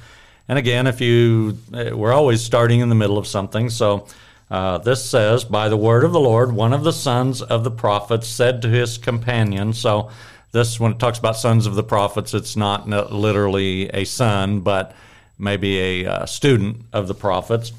And 0.48 0.58
again, 0.58 0.86
if 0.86 1.00
you, 1.00 1.58
uh, 1.72 1.96
we're 1.96 2.12
always 2.12 2.42
starting 2.42 2.80
in 2.80 2.90
the 2.90 2.94
middle 2.94 3.16
of 3.16 3.26
something. 3.26 3.70
So 3.70 4.08
uh, 4.50 4.76
this 4.78 5.02
says, 5.02 5.44
by 5.44 5.70
the 5.70 5.76
word 5.78 6.04
of 6.04 6.12
the 6.12 6.20
Lord, 6.20 6.52
one 6.52 6.74
of 6.74 6.84
the 6.84 6.92
sons 6.92 7.40
of 7.40 7.64
the 7.64 7.70
prophets 7.70 8.28
said 8.28 8.60
to 8.62 8.68
his 8.68 8.98
companion. 8.98 9.72
So 9.72 10.10
this, 10.52 10.78
when 10.78 10.92
it 10.92 10.98
talks 10.98 11.18
about 11.18 11.36
sons 11.36 11.66
of 11.66 11.74
the 11.74 11.82
prophets, 11.82 12.34
it's 12.34 12.56
not 12.56 12.88
literally 12.88 13.88
a 13.90 14.04
son, 14.04 14.60
but 14.60 14.94
maybe 15.38 15.78
a 16.04 16.06
uh, 16.06 16.26
student 16.26 16.82
of 16.92 17.08
the 17.08 17.14
prophets 17.14 17.72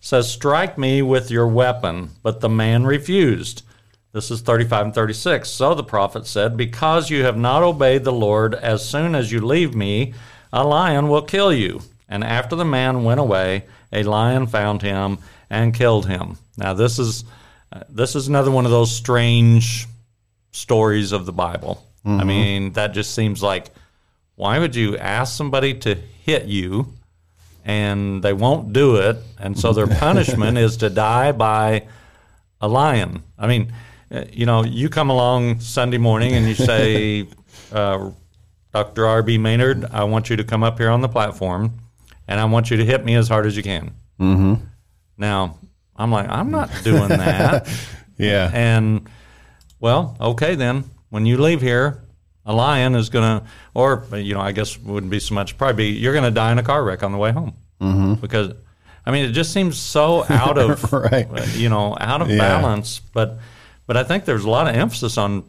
says, 0.00 0.30
Strike 0.30 0.76
me 0.78 1.02
with 1.02 1.30
your 1.30 1.46
weapon. 1.46 2.10
But 2.22 2.40
the 2.40 2.48
man 2.48 2.84
refused. 2.84 3.62
This 4.12 4.30
is 4.30 4.42
35 4.42 4.86
and 4.86 4.94
36. 4.94 5.48
So 5.48 5.74
the 5.74 5.82
prophet 5.82 6.26
said, 6.26 6.56
Because 6.56 7.10
you 7.10 7.24
have 7.24 7.36
not 7.36 7.62
obeyed 7.62 8.04
the 8.04 8.12
Lord, 8.12 8.54
as 8.54 8.88
soon 8.88 9.14
as 9.14 9.32
you 9.32 9.40
leave 9.44 9.74
me, 9.74 10.14
a 10.52 10.64
lion 10.64 11.08
will 11.08 11.22
kill 11.22 11.52
you. 11.52 11.80
And 12.08 12.22
after 12.22 12.54
the 12.54 12.64
man 12.64 13.04
went 13.04 13.20
away, 13.20 13.64
a 13.92 14.02
lion 14.02 14.46
found 14.46 14.82
him 14.82 15.18
and 15.50 15.74
killed 15.74 16.06
him. 16.06 16.36
Now, 16.56 16.74
this 16.74 16.98
is. 16.98 17.24
uh, 17.72 17.80
This 17.88 18.14
is 18.14 18.28
another 18.28 18.50
one 18.50 18.64
of 18.66 18.70
those 18.70 18.94
strange 18.94 19.86
stories 20.54 21.12
of 21.12 21.26
the 21.26 21.32
Bible. 21.32 21.84
I 22.06 22.22
mean, 22.22 22.72
that 22.74 22.92
just 22.92 23.14
seems 23.14 23.42
like 23.42 23.70
why 24.34 24.58
would 24.58 24.76
you 24.76 24.98
ask 24.98 25.34
somebody 25.34 25.72
to 25.80 25.94
hit 25.94 26.44
you 26.44 26.92
and 27.64 28.22
they 28.22 28.34
won't 28.34 28.74
do 28.74 28.96
it, 28.96 29.16
and 29.38 29.58
so 29.58 29.72
their 29.72 29.86
punishment 29.98 30.58
is 30.58 30.76
to 30.78 30.90
die 30.90 31.32
by 31.32 31.86
a 32.60 32.68
lion. 32.68 33.22
I 33.38 33.46
mean, 33.46 33.72
uh, 34.10 34.24
you 34.30 34.44
know, 34.44 34.64
you 34.64 34.90
come 34.90 35.08
along 35.08 35.60
Sunday 35.60 35.96
morning 35.96 36.34
and 36.34 36.46
you 36.46 36.54
say, 36.54 37.26
uh, 37.72 38.10
Dr. 38.72 39.06
R.B. 39.06 39.38
Maynard, 39.38 39.86
I 39.86 40.04
want 40.04 40.28
you 40.28 40.36
to 40.36 40.44
come 40.44 40.62
up 40.62 40.78
here 40.78 40.90
on 40.90 41.00
the 41.00 41.08
platform 41.08 41.72
and 42.28 42.38
I 42.38 42.44
want 42.44 42.70
you 42.70 42.76
to 42.76 42.84
hit 42.84 43.04
me 43.04 43.14
as 43.14 43.28
hard 43.28 43.46
as 43.46 43.56
you 43.56 43.62
can. 43.62 43.94
Mm-hmm. 44.20 44.54
Now, 45.16 45.58
I'm 45.96 46.10
like, 46.10 46.28
I'm 46.28 46.50
not 46.50 46.70
doing 46.82 47.08
that. 47.08 47.68
Yeah. 48.16 48.48
and, 48.54 49.08
well, 49.84 50.16
okay, 50.18 50.54
then, 50.54 50.84
when 51.10 51.26
you 51.26 51.36
leave 51.36 51.60
here, 51.60 52.02
a 52.46 52.54
lion 52.54 52.94
is 52.94 53.10
going 53.10 53.40
to, 53.40 53.46
or, 53.74 54.06
you 54.16 54.32
know, 54.32 54.40
I 54.40 54.52
guess 54.52 54.78
wouldn't 54.78 55.10
be 55.10 55.20
so 55.20 55.34
much, 55.34 55.58
probably 55.58 55.92
be, 55.92 55.98
you're 55.98 56.14
going 56.14 56.24
to 56.24 56.30
die 56.30 56.52
in 56.52 56.58
a 56.58 56.62
car 56.62 56.82
wreck 56.82 57.02
on 57.02 57.12
the 57.12 57.18
way 57.18 57.32
home. 57.32 57.52
Mm-hmm. 57.82 58.14
Because, 58.14 58.54
I 59.04 59.10
mean, 59.10 59.26
it 59.26 59.32
just 59.32 59.52
seems 59.52 59.76
so 59.78 60.24
out 60.30 60.56
of, 60.56 60.90
Right. 60.92 61.28
you 61.54 61.68
know, 61.68 61.96
out 62.00 62.22
of 62.22 62.30
Yeah. 62.30 62.38
balance. 62.38 63.00
But, 63.12 63.38
but 63.86 63.98
I 63.98 64.04
think 64.04 64.24
there's 64.24 64.44
a 64.44 64.50
lot 64.50 64.66
of 64.68 64.74
emphasis 64.74 65.18
on 65.18 65.44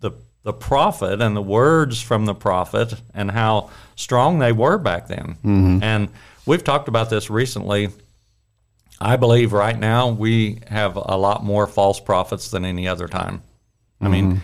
the 0.00 0.10
the 0.42 0.52
prophet 0.52 1.20
and 1.20 1.36
the 1.36 1.42
words 1.42 2.02
from 2.02 2.24
the 2.26 2.34
prophet 2.34 2.94
and 3.14 3.30
how 3.30 3.70
strong 3.94 4.40
they 4.40 4.50
were 4.52 4.78
back 4.78 5.06
then. 5.06 5.36
And 5.82 6.08
we've 6.46 6.64
talked 6.64 6.88
about 6.88 7.10
this 7.10 7.30
recently. 7.30 7.90
I 9.00 9.16
believe 9.16 9.52
right 9.52 9.78
now 9.78 10.08
we 10.08 10.60
have 10.68 10.96
a 10.96 11.16
lot 11.16 11.44
more 11.44 11.66
false 11.66 12.00
prophets 12.00 12.50
than 12.50 12.64
any 12.64 12.88
other 12.88 13.08
time. 13.08 13.42
I 14.00 14.08
mean, 14.08 14.26
mm-hmm. 14.32 14.38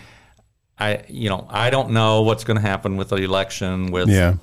I 0.79 1.03
you 1.07 1.29
know 1.29 1.47
I 1.49 1.69
don't 1.69 1.91
know 1.91 2.21
what's 2.23 2.43
going 2.43 2.57
to 2.57 2.67
happen 2.67 2.97
with 2.97 3.09
the 3.09 3.17
election 3.17 3.91
with 3.91 4.09
Yeah. 4.09 4.35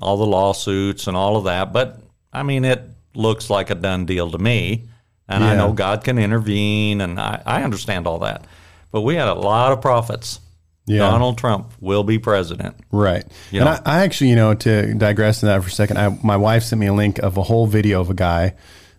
all 0.00 0.16
the 0.16 0.26
lawsuits 0.26 1.06
and 1.06 1.16
all 1.16 1.36
of 1.36 1.44
that, 1.44 1.72
but 1.72 2.00
I 2.32 2.42
mean 2.42 2.64
it 2.64 2.82
looks 3.14 3.50
like 3.50 3.70
a 3.70 3.74
done 3.74 4.06
deal 4.06 4.30
to 4.30 4.38
me. 4.38 4.88
And 5.30 5.44
I 5.44 5.56
know 5.56 5.72
God 5.74 6.04
can 6.04 6.18
intervene, 6.18 7.02
and 7.02 7.20
I, 7.20 7.42
I 7.44 7.62
understand 7.62 8.06
all 8.06 8.20
that. 8.20 8.46
But 8.90 9.02
we 9.02 9.14
had 9.14 9.28
a 9.28 9.34
lot 9.34 9.72
of 9.72 9.82
prophets 9.82 10.40
Yeah. 10.86 11.00
Donald 11.00 11.36
Trump 11.36 11.74
will 11.80 12.02
be 12.02 12.18
president. 12.18 12.76
Right. 12.90 13.24
You 13.50 13.60
and. 13.60 13.68
I, 13.68 13.80
I 13.84 14.04
actually, 14.04 14.30
you 14.30 14.36
know, 14.36 14.54
to 14.54 14.94
digress 14.94 15.42
in 15.42 15.48
that 15.48 15.62
for 15.62 15.68
a 15.68 15.70
second, 15.70 15.98
I, 15.98 16.18
my 16.24 16.38
wife 16.38 16.62
sent 16.62 16.80
me 16.80 16.86
a 16.86 16.94
link 16.94 17.18
of 17.18 17.36
a 17.36 17.42
whole 17.42 17.66
video 17.66 18.00
of 18.00 18.08
a 18.08 18.14
guy. 18.14 18.54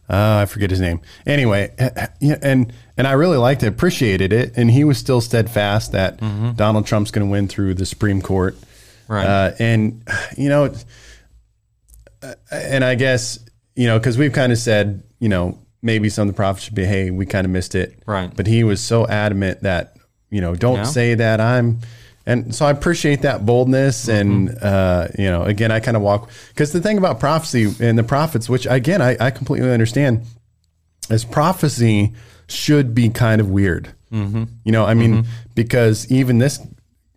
Uh, 0.10 0.40
I 0.42 0.46
forget 0.46 0.72
his 0.72 0.82
name. 0.82 1.02
Anyway, 1.28 1.72
yeah, 2.20 2.38
and 2.42 2.74
and 2.98 3.06
I 3.08 3.12
really 3.12 3.38
liked 3.38 3.62
it, 3.64 3.68
appreciated 3.68 4.34
it, 4.34 4.54
and 4.58 4.72
he 4.72 4.84
was 4.84 4.98
still 4.98 5.22
steadfast 5.22 5.92
that 5.92 6.18
Donald 6.58 6.88
Trump's 6.88 7.12
going 7.12 7.28
to 7.28 7.32
win 7.32 7.48
through 7.48 7.76
the 7.76 7.86
Supreme 7.86 8.22
Court. 8.22 8.58
Right. 9.08 9.26
Uh, 9.26 9.52
and 9.60 10.04
you 10.38 10.50
know, 10.50 10.74
uh, 12.24 12.34
and 12.52 12.84
I 12.84 12.96
guess 12.96 13.40
you 13.76 13.88
know 13.88 14.00
because 14.00 14.18
we've 14.18 14.34
kind 14.34 14.52
of 14.52 14.58
said, 14.58 15.04
you 15.20 15.30
know, 15.30 15.60
maybe 15.82 16.10
some 16.10 16.28
of 16.28 16.34
the 16.34 16.38
prophets 16.38 16.66
should 16.66 16.76
be, 16.76 16.86
hey, 16.86 17.12
we 17.12 17.26
kind 17.26 17.46
of 17.46 17.52
missed 17.52 17.76
it. 17.76 18.02
Right. 18.06 18.36
But 18.36 18.48
he 18.48 18.64
was 18.64 18.82
so 18.82 19.08
adamant 19.08 19.62
that 19.64 19.96
you 20.32 20.42
know, 20.42 20.56
don't 20.56 20.78
Yeah. 20.78 20.84
say 20.84 21.16
that 21.16 21.40
I'm. 21.42 21.80
And 22.30 22.54
so 22.54 22.68
I 22.68 22.70
appreciate 22.70 23.24
that 23.24 23.44
boldness, 23.44 24.08
and 24.08 24.56
uh, 24.62 25.08
you 25.18 25.26
know, 25.26 25.42
again, 25.42 25.72
I 25.72 25.80
kind 25.80 25.98
of 25.98 26.04
walk 26.04 26.30
because 26.50 26.72
the 26.72 26.80
thing 26.80 27.00
about 27.00 27.20
prophecy 27.20 27.74
and 27.84 27.98
the 27.98 28.04
prophets, 28.04 28.48
which 28.48 28.68
again 28.70 29.02
I, 29.02 29.18
I 29.20 29.32
completely 29.32 29.72
understand, 29.72 30.28
is 31.10 31.26
prophecy 31.26 32.14
should 32.48 32.94
be 32.94 33.10
kind 33.10 33.42
of 33.42 33.50
weird. 33.50 33.96
Mm-hmm. 34.12 34.44
You 34.64 34.72
know, 34.72 34.86
I 34.86 34.94
mean, 34.94 35.26
because 35.56 36.12
even 36.12 36.38
this 36.38 36.60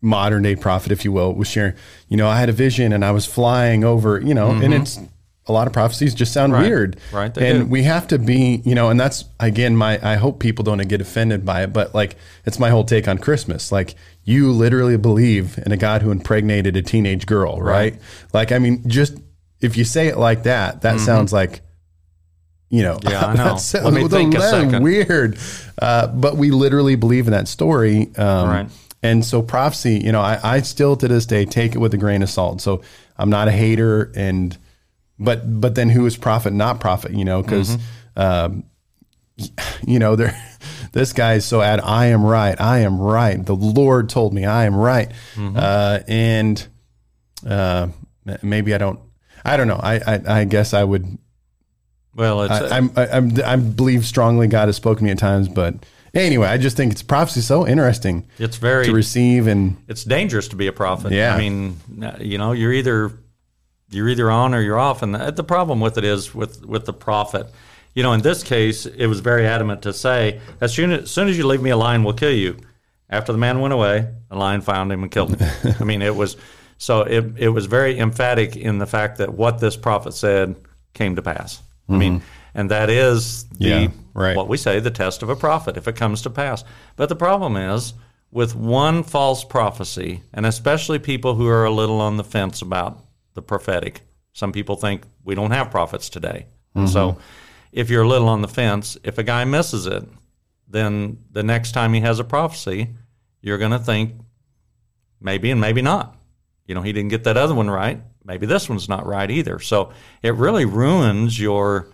modern 0.00 0.44
day 0.44 0.56
prophet, 0.56 0.92
if 0.92 1.04
you 1.04 1.12
will, 1.12 1.34
was 1.34 1.46
sharing, 1.46 1.74
you 2.08 2.16
know, 2.16 2.26
I 2.26 2.38
had 2.38 2.48
a 2.48 2.52
vision 2.52 2.94
and 2.94 3.04
I 3.04 3.10
was 3.10 3.26
flying 3.26 3.84
over, 3.84 4.18
you 4.18 4.32
know, 4.32 4.50
and 4.50 4.72
it's 4.72 4.98
a 5.46 5.52
lot 5.52 5.66
of 5.66 5.72
prophecies 5.72 6.14
just 6.14 6.32
sound 6.32 6.52
Right. 6.52 6.62
weird. 6.62 6.96
Right, 7.12 7.34
they 7.34 7.50
And 7.50 7.60
do. 7.64 7.66
we 7.66 7.82
have 7.82 8.06
to 8.08 8.18
be, 8.18 8.62
you 8.64 8.74
know, 8.76 8.90
and 8.90 8.98
that's 9.00 9.24
again 9.40 9.76
my 9.76 9.98
I 10.02 10.14
hope 10.16 10.38
people 10.38 10.62
don't 10.64 10.78
get 10.88 11.00
offended 11.00 11.44
by 11.44 11.62
it, 11.64 11.72
but 11.72 11.94
like 11.94 12.16
it's 12.44 12.58
my 12.60 12.70
whole 12.70 12.84
take 12.84 13.08
on 13.08 13.18
Christmas. 13.18 13.72
Like 13.72 13.94
you 14.24 14.52
literally 14.52 14.96
believe 14.96 15.58
in 15.66 15.72
a 15.72 15.76
God 15.76 16.02
who 16.02 16.10
impregnated 16.12 16.76
a 16.76 16.82
teenage 16.82 17.26
girl, 17.26 17.60
right? 17.60 17.96
Like 18.32 18.52
I 18.52 18.58
mean, 18.60 18.88
just 18.88 19.14
if 19.60 19.76
you 19.76 19.84
say 19.84 20.06
it 20.08 20.16
like 20.16 20.44
that, 20.44 20.82
that 20.82 21.00
sounds 21.00 21.32
like 21.32 21.60
you 22.70 22.82
know, 22.82 22.94
Mm-hmm. 22.96 23.08
Yeah, 23.10 23.26
I 23.26 23.34
know. 23.36 23.56
sounds 23.56 23.84
Let 23.84 23.92
me 23.94 24.08
think 24.08 24.34
a 24.34 24.40
second. 24.40 24.82
weird. 24.82 25.38
Uh, 25.80 26.06
but 26.06 26.36
we 26.36 26.50
literally 26.50 26.94
believe 26.94 27.26
in 27.26 27.32
that 27.32 27.48
story. 27.48 28.10
Um, 28.16 28.48
Right. 28.48 28.68
And 29.04 29.24
so 29.24 29.42
prophecy, 29.42 29.94
you 30.02 30.12
know, 30.12 30.20
I, 30.20 30.38
I 30.42 30.60
still 30.60 30.94
to 30.96 31.08
this 31.08 31.26
day 31.26 31.44
take 31.44 31.74
it 31.74 31.78
with 31.78 31.92
a 31.92 31.96
grain 31.98 32.22
of 32.22 32.30
salt. 32.30 32.60
So 32.60 32.82
I'm 33.18 33.28
not 33.30 33.48
a 33.48 33.50
hater 33.50 34.12
and, 34.14 34.56
but, 35.18 35.60
but 35.60 35.74
then 35.74 35.88
who 35.88 36.06
is 36.06 36.16
prophet, 36.16 36.52
not 36.52 36.80
prophet, 36.80 37.12
you 37.12 37.24
know, 37.24 37.42
because, 37.42 37.76
um, 38.16 38.64
you 39.86 39.98
know, 39.98 40.16
there, 40.16 40.36
this 40.92 41.12
guy 41.12 41.34
is 41.34 41.44
so 41.44 41.60
ad, 41.62 41.80
I 41.80 42.06
am 42.06 42.24
right. 42.24 42.60
I 42.60 42.80
am 42.80 43.00
right. 43.00 43.44
The 43.44 43.56
Lord 43.56 44.08
told 44.08 44.34
me 44.34 44.44
I 44.44 44.64
am 44.64 44.74
right. 44.74 45.10
Uh, 45.38 46.00
and, 46.08 46.66
uh, 47.46 47.88
maybe 48.42 48.74
I 48.74 48.78
don't, 48.78 49.00
I 49.44 49.56
don't 49.56 49.68
know. 49.68 49.80
I, 49.82 49.94
I, 50.06 50.40
I 50.40 50.44
guess 50.44 50.74
I 50.74 50.84
would, 50.84 51.18
Well, 52.14 52.42
it's 52.42 52.52
I, 52.52 52.76
I'm, 52.76 52.90
I, 52.96 53.08
I'm, 53.08 53.32
I 53.44 53.56
believe 53.56 54.04
strongly 54.04 54.46
God 54.46 54.68
has 54.68 54.76
spoken 54.76 54.98
to 54.98 55.04
me 55.04 55.10
at 55.10 55.18
times, 55.18 55.48
but 55.48 55.74
anyway, 56.14 56.46
I 56.46 56.58
just 56.58 56.76
think 56.76 56.92
it's 56.92 57.02
prophecy 57.02 57.40
so 57.40 57.66
interesting 57.66 58.28
it's 58.38 58.58
very 58.58 58.86
to 58.86 58.92
receive 58.92 59.46
and 59.46 59.76
it's 59.88 60.04
dangerous 60.04 60.48
to 60.48 60.56
be 60.56 60.66
a 60.66 60.72
prophet. 60.72 61.12
Yeah. 61.12 61.34
I 61.34 61.38
mean, 61.38 61.76
you 62.20 62.38
know, 62.38 62.52
you're 62.52 62.72
either 62.72 63.12
you're 63.92 64.08
either 64.08 64.30
on 64.30 64.54
or 64.54 64.60
you're 64.60 64.78
off, 64.78 65.02
and 65.02 65.14
the, 65.14 65.30
the 65.30 65.44
problem 65.44 65.80
with 65.80 65.98
it 65.98 66.04
is 66.04 66.34
with 66.34 66.64
with 66.64 66.84
the 66.86 66.92
prophet. 66.92 67.46
You 67.94 68.02
know, 68.02 68.12
in 68.12 68.22
this 68.22 68.42
case, 68.42 68.86
it 68.86 69.06
was 69.06 69.20
very 69.20 69.46
adamant 69.46 69.82
to 69.82 69.92
say, 69.92 70.40
as 70.62 70.72
soon 70.72 70.92
as, 70.92 71.02
as 71.02 71.10
soon 71.10 71.28
as 71.28 71.36
you 71.36 71.46
leave 71.46 71.60
me, 71.60 71.70
a 71.70 71.76
lion 71.76 72.04
will 72.04 72.14
kill 72.14 72.32
you. 72.32 72.56
After 73.10 73.32
the 73.32 73.38
man 73.38 73.60
went 73.60 73.74
away, 73.74 74.08
a 74.30 74.38
lion 74.38 74.62
found 74.62 74.90
him 74.90 75.02
and 75.02 75.12
killed 75.12 75.36
him. 75.36 75.74
I 75.80 75.84
mean, 75.84 76.00
it 76.00 76.16
was 76.16 76.36
so 76.78 77.02
it 77.02 77.34
it 77.36 77.48
was 77.48 77.66
very 77.66 77.98
emphatic 77.98 78.56
in 78.56 78.78
the 78.78 78.86
fact 78.86 79.18
that 79.18 79.34
what 79.34 79.58
this 79.58 79.76
prophet 79.76 80.14
said 80.14 80.56
came 80.94 81.16
to 81.16 81.22
pass. 81.22 81.62
I 81.88 81.96
mean, 81.96 82.20
mm-hmm. 82.20 82.26
and 82.54 82.70
that 82.70 82.88
is 82.88 83.44
the 83.44 83.68
Yeah, 83.68 83.88
right. 84.14 84.36
what 84.36 84.48
we 84.48 84.56
say 84.56 84.80
the 84.80 84.90
test 84.90 85.22
of 85.22 85.28
a 85.28 85.36
prophet 85.36 85.76
if 85.76 85.86
it 85.86 85.96
comes 85.96 86.22
to 86.22 86.30
pass. 86.30 86.64
But 86.96 87.08
the 87.08 87.16
problem 87.16 87.56
is 87.56 87.92
with 88.30 88.56
one 88.56 89.02
false 89.02 89.44
prophecy, 89.44 90.22
and 90.32 90.46
especially 90.46 90.98
people 90.98 91.34
who 91.34 91.46
are 91.46 91.64
a 91.64 91.70
little 91.70 92.00
on 92.00 92.16
the 92.16 92.24
fence 92.24 92.62
about 92.62 93.04
the 93.34 93.42
prophetic. 93.42 94.02
Some 94.32 94.52
people 94.52 94.76
think 94.76 95.02
we 95.24 95.34
don't 95.34 95.50
have 95.50 95.70
prophets 95.70 96.08
today. 96.08 96.46
And 96.74 96.88
So 96.88 97.18
if 97.72 97.90
you're 97.90 98.02
a 98.02 98.08
little 98.08 98.28
on 98.28 98.42
the 98.42 98.48
fence, 98.48 98.96
if 99.04 99.18
a 99.18 99.22
guy 99.22 99.44
misses 99.44 99.86
it, 99.86 100.04
then 100.68 101.18
the 101.30 101.42
next 101.42 101.72
time 101.72 101.92
he 101.92 102.00
has 102.00 102.18
a 102.18 102.24
prophecy, 102.24 102.88
you're 103.42 103.58
going 103.58 103.72
to 103.72 103.78
think 103.78 104.14
maybe 105.20 105.50
and 105.50 105.60
maybe 105.60 105.82
not. 105.82 106.16
You 106.66 106.74
know, 106.74 106.82
he 106.82 106.92
didn't 106.92 107.10
get 107.10 107.24
that 107.24 107.36
other 107.36 107.54
one 107.54 107.68
right. 107.68 108.00
Maybe 108.24 108.46
this 108.46 108.68
one's 108.68 108.88
not 108.88 109.04
right 109.04 109.30
either. 109.30 109.58
So 109.58 109.92
it 110.22 110.34
really 110.34 110.64
ruins 110.64 111.38
your 111.38 111.88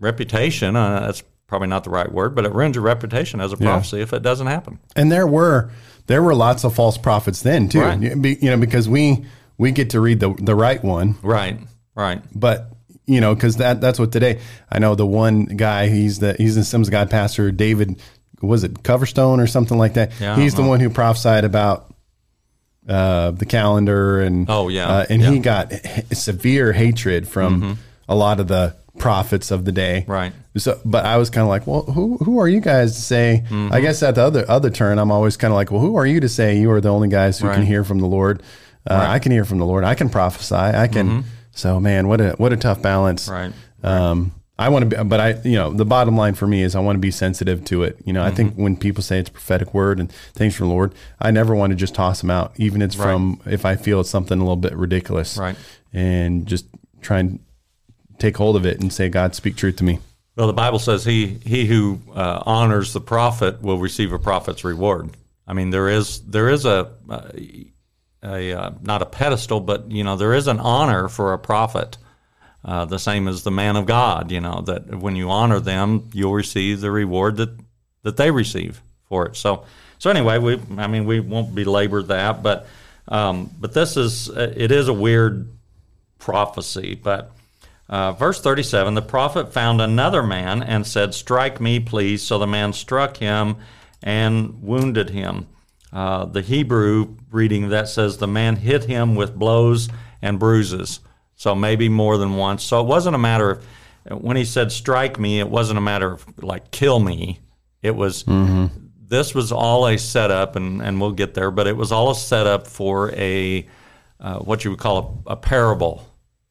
reputation. 0.00 0.76
Uh, 0.76 1.00
that's 1.00 1.22
probably 1.46 1.68
not 1.68 1.84
the 1.84 1.90
right 1.90 2.10
word, 2.10 2.34
but 2.34 2.44
it 2.44 2.52
ruins 2.52 2.74
your 2.76 2.84
reputation 2.84 3.40
as 3.40 3.52
a 3.52 3.56
prophecy 3.56 4.00
if 4.00 4.12
it 4.12 4.22
doesn't 4.22 4.46
happen. 4.46 4.78
and 4.96 5.12
there 5.12 5.26
were 5.26 5.70
there 6.06 6.22
were 6.22 6.34
lots 6.34 6.64
of 6.64 6.74
false 6.74 6.98
prophets 6.98 7.42
then 7.42 7.68
too. 7.68 7.80
Right. 7.80 8.00
You 8.02 8.50
know, 8.50 8.56
because 8.56 8.88
we 8.88 9.24
we 9.62 9.70
get 9.72 9.90
to 9.90 10.00
read 10.00 10.18
the 10.20 10.34
the 10.34 10.54
right 10.54 10.82
one, 10.84 11.14
Right, 11.22 11.56
right. 11.94 12.20
but 12.34 12.68
you 13.06 13.20
know, 13.20 13.34
because 13.34 13.56
that 13.56 13.80
that's 13.80 13.98
what 13.98 14.12
today. 14.12 14.40
I 14.70 14.78
know 14.78 14.94
the 14.94 15.06
one 15.06 15.44
guy. 15.44 15.88
He's 15.88 16.18
the 16.18 16.34
he's 16.38 16.54
the 16.54 16.64
Sims 16.64 16.88
God 16.90 17.10
pastor, 17.10 17.50
David. 17.50 18.00
Was 18.42 18.64
it 18.64 18.82
Coverstone 18.82 19.38
or 19.42 19.46
something 19.46 19.78
like 19.78 19.94
that? 19.94 20.12
Yeah, 20.20 20.36
he's 20.36 20.54
the 20.54 20.62
one 20.62 20.80
who 20.80 20.90
prophesied 20.90 21.44
about 21.44 21.94
uh, 22.88 23.30
the 23.32 23.46
calendar 23.46 24.20
and 24.20 24.46
Oh, 24.50 24.68
yeah, 24.68 24.88
uh, 24.88 25.06
and 25.08 25.22
yeah. 25.22 25.30
he 25.30 25.38
got 25.38 25.72
h- 25.72 26.04
severe 26.12 26.72
hatred 26.72 27.28
from 27.28 27.78
a 28.08 28.14
lot 28.16 28.40
of 28.40 28.48
the 28.48 28.74
prophets 28.98 29.50
of 29.50 29.64
the 29.64 29.72
day. 29.72 30.04
Right. 30.08 30.32
So, 30.56 30.80
but 30.84 31.04
I 31.06 31.16
was 31.16 31.30
kind 31.30 31.42
of 31.42 31.48
like, 31.48 31.66
well, 31.66 31.82
who 31.82 32.18
who 32.18 32.38
are 32.40 32.48
you 32.48 32.60
guys 32.60 32.94
to 32.96 33.00
say? 33.00 33.44
Mm-hmm. 33.46 33.72
I 33.72 33.80
guess 33.80 34.02
at 34.02 34.16
the 34.16 34.22
other 34.22 34.44
other 34.50 34.70
turn, 34.70 34.98
I'm 34.98 35.10
always 35.10 35.36
kind 35.36 35.52
of 35.52 35.56
like, 35.56 35.70
well, 35.70 35.80
who 35.80 35.96
are 35.96 36.06
you 36.06 36.20
to 36.20 36.28
say 36.28 36.58
you 36.58 36.70
are 36.72 36.80
the 36.80 36.90
only 36.90 37.08
guys 37.08 37.38
who 37.38 37.48
can 37.48 37.64
hear 37.64 37.84
from 37.84 37.98
the 38.00 38.06
Lord? 38.06 38.42
Uh, 38.88 38.94
I 39.08 39.18
can 39.18 39.32
hear 39.32 39.44
from 39.44 39.58
the 39.58 39.66
Lord. 39.66 39.84
I 39.84 39.94
can 39.94 40.08
prophesy. 40.08 40.54
I 40.54 40.88
can. 40.88 41.24
So, 41.52 41.78
man, 41.80 42.08
what 42.08 42.20
a 42.20 42.30
what 42.32 42.52
a 42.52 42.56
tough 42.56 42.80
balance. 42.82 43.28
Right. 43.28 43.52
Um, 43.82 44.32
I 44.58 44.68
want 44.68 44.88
to 44.90 44.96
be, 44.96 45.02
but 45.04 45.18
I, 45.18 45.30
you 45.44 45.56
know, 45.56 45.72
the 45.72 45.84
bottom 45.84 46.16
line 46.16 46.34
for 46.34 46.46
me 46.46 46.62
is 46.62 46.76
I 46.76 46.80
want 46.80 46.96
to 46.96 47.00
be 47.00 47.10
sensitive 47.10 47.64
to 47.66 47.82
it. 47.84 47.96
You 48.04 48.12
know, 48.12 48.22
I 48.22 48.30
think 48.30 48.52
Mm-hmm. 48.52 48.62
when 48.62 48.76
people 48.76 49.02
say 49.02 49.18
it's 49.18 49.28
a 49.28 49.32
prophetic 49.32 49.74
word 49.74 49.98
and 49.98 50.10
things 50.34 50.54
from 50.54 50.68
the 50.68 50.72
Lord, 50.74 50.94
I 51.20 51.30
never 51.30 51.54
want 51.54 51.70
to 51.70 51.76
just 51.76 51.94
toss 51.94 52.20
them 52.20 52.30
out, 52.30 52.52
even 52.56 52.80
if 52.82 52.86
it's 52.90 52.96
Right. 52.96 53.12
from 53.12 53.40
if 53.46 53.64
I 53.64 53.76
feel 53.76 54.00
it's 54.00 54.10
something 54.10 54.38
a 54.38 54.42
little 54.42 54.56
bit 54.56 54.74
ridiculous, 54.74 55.36
Right. 55.36 55.56
And 55.92 56.46
just 56.46 56.66
try 57.00 57.18
and 57.18 57.40
take 58.18 58.36
hold 58.36 58.56
of 58.56 58.64
it 58.64 58.80
and 58.80 58.92
say, 58.92 59.08
God, 59.08 59.34
speak 59.34 59.56
truth 59.56 59.76
to 59.76 59.84
me. 59.84 59.98
Well, 60.36 60.46
the 60.46 60.52
Bible 60.52 60.78
says 60.78 61.04
he 61.04 61.38
he 61.44 61.66
who 61.66 62.00
uh, 62.14 62.42
honors 62.46 62.92
the 62.92 63.00
prophet 63.00 63.60
will 63.62 63.78
receive 63.78 64.12
a 64.12 64.18
prophet's 64.18 64.64
reward. 64.64 65.10
I 65.46 65.52
mean, 65.54 65.70
there 65.70 65.88
is 65.88 66.20
there 66.22 66.48
is 66.48 66.64
a 66.64 66.92
a, 67.10 67.66
a 68.22 68.52
uh, 68.52 68.70
not 68.82 69.02
a 69.02 69.06
pedestal, 69.06 69.60
but 69.60 69.90
you 69.90 70.04
know 70.04 70.16
there 70.16 70.34
is 70.34 70.46
an 70.46 70.60
honor 70.60 71.08
for 71.08 71.32
a 71.32 71.38
prophet, 71.38 71.98
uh, 72.64 72.84
the 72.84 72.98
same 72.98 73.28
as 73.28 73.42
the 73.42 73.50
man 73.50 73.76
of 73.76 73.86
God. 73.86 74.30
You 74.30 74.40
know 74.40 74.62
that 74.66 74.94
when 74.94 75.16
you 75.16 75.30
honor 75.30 75.60
them, 75.60 76.10
you'll 76.12 76.34
receive 76.34 76.80
the 76.80 76.90
reward 76.90 77.36
that 77.36 77.58
that 78.02 78.16
they 78.16 78.30
receive 78.30 78.82
for 79.04 79.26
it. 79.26 79.36
So 79.36 79.64
so 79.98 80.10
anyway, 80.10 80.38
we 80.38 80.60
I 80.76 80.86
mean 80.86 81.04
we 81.04 81.20
won't 81.20 81.54
belabor 81.54 82.02
that, 82.04 82.42
but 82.42 82.66
um, 83.08 83.50
but 83.58 83.72
this 83.72 83.96
is 83.96 84.28
it 84.28 84.70
is 84.70 84.88
a 84.88 84.94
weird 84.94 85.48
prophecy, 86.18 86.98
but. 87.00 87.30
Uh, 87.88 88.10
verse 88.12 88.40
37 88.40 88.94
The 88.94 89.02
prophet 89.02 89.52
found 89.52 89.82
another 89.82 90.22
man 90.22 90.62
and 90.62 90.86
said, 90.86 91.12
Strike 91.12 91.60
me, 91.60 91.78
please. 91.78 92.22
So 92.22 92.38
the 92.38 92.46
man 92.46 92.72
struck 92.72 93.18
him 93.18 93.56
and 94.02 94.62
wounded 94.62 95.10
him. 95.10 95.46
Uh, 95.92 96.24
the 96.24 96.40
Hebrew 96.40 97.16
reading 97.30 97.68
that 97.68 97.88
says 97.88 98.16
the 98.16 98.26
man 98.26 98.56
hit 98.56 98.84
him 98.84 99.14
with 99.14 99.34
blows 99.34 99.88
and 100.22 100.38
bruises. 100.38 101.00
So 101.34 101.54
maybe 101.54 101.88
more 101.88 102.16
than 102.18 102.36
once. 102.36 102.62
So 102.62 102.80
it 102.80 102.86
wasn't 102.86 103.14
a 103.14 103.18
matter 103.18 103.50
of, 103.50 103.64
when 104.22 104.36
he 104.36 104.44
said 104.44 104.72
strike 104.72 105.18
me, 105.18 105.38
it 105.40 105.48
wasn't 105.48 105.78
a 105.78 105.82
matter 105.82 106.12
of 106.12 106.24
like 106.42 106.70
kill 106.70 106.98
me. 106.98 107.40
It 107.82 107.94
was, 107.96 108.24
this 109.08 109.34
was 109.34 109.52
all 109.52 109.86
a 109.86 109.98
setup, 109.98 110.56
and, 110.56 110.80
and 110.80 111.00
we'll 111.00 111.12
get 111.12 111.34
there, 111.34 111.50
but 111.50 111.66
it 111.66 111.76
was 111.76 111.92
all 111.92 112.10
a 112.10 112.14
setup 112.14 112.66
for 112.66 113.10
a, 113.12 113.66
uh, 114.20 114.38
what 114.38 114.64
you 114.64 114.70
would 114.70 114.80
call 114.80 115.22
a, 115.26 115.32
a 115.32 115.36
parable. 115.36 116.06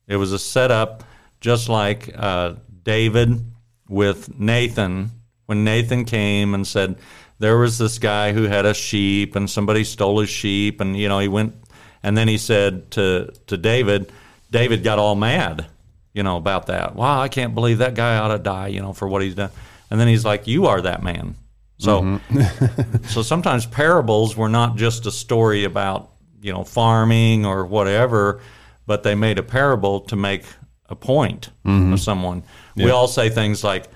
It 0.08 0.18
was 0.18 0.34
a 0.34 0.40
setup 0.40 1.04
just 1.40 1.70
like 1.70 2.14
uh, 2.16 2.56
David 2.84 3.46
with 3.88 4.38
Nathan. 4.38 5.12
When 5.46 5.64
Nathan 5.64 6.06
came 6.06 6.54
and 6.54 6.68
said, 6.68 6.98
there 7.42 7.58
was 7.58 7.80
this 7.80 7.98
guy 7.98 8.34
who 8.34 8.44
had 8.44 8.68
a 8.68 8.74
sheep 8.74 9.36
and 9.36 9.50
somebody 9.50 9.84
stole 9.84 10.20
his 10.20 10.30
sheep, 10.30 10.80
and 10.80 10.96
you 10.96 11.10
know 11.10 11.20
he 11.20 11.28
went, 11.28 11.56
and 12.04 12.16
then 12.16 12.28
he 12.28 12.38
said 12.38 12.92
to 12.92 13.34
to 13.48 13.58
David, 13.58 14.12
David 14.52 14.84
got 14.84 15.00
all 15.00 15.16
mad, 15.16 15.66
you 16.14 16.22
know 16.22 16.38
about 16.38 16.68
that. 16.68 16.96
Wow, 16.96 17.20
I 17.20 17.30
can't 17.30 17.56
believe 17.56 17.80
that 17.80 17.96
guy 17.96 18.18
ought 18.18 18.30
to 18.30 18.40
die, 18.40 18.68
you 18.68 18.80
know, 18.80 18.94
for 18.94 19.08
what 19.08 19.24
he's 19.24 19.36
done. 19.36 19.50
And 19.90 20.00
then 20.00 20.08
he's 20.08 20.24
like, 20.24 20.46
"You 20.48 20.68
are 20.68 20.82
that 20.82 21.02
man." 21.04 21.36
So, 21.80 22.02
mm-hmm. 22.02 23.04
so 23.08 23.24
sometimes 23.24 23.66
parables 23.66 24.38
were 24.38 24.50
not 24.50 24.76
just 24.76 25.08
a 25.08 25.12
story 25.12 25.64
about 25.64 26.12
you 26.42 26.54
know 26.54 26.64
farming 26.64 27.46
or 27.46 27.66
whatever, 27.66 28.42
but 28.86 29.02
they 29.02 29.16
made 29.16 29.40
a 29.40 29.44
parable 29.44 30.02
to 30.02 30.16
make 30.16 30.46
a 30.90 30.96
point 30.96 31.48
of 31.48 31.72
mm-hmm. 31.72 31.96
someone. 31.96 32.44
We 32.76 32.92
all 32.92 33.08
say 33.08 33.30
things 33.30 33.64
like, 33.64 33.88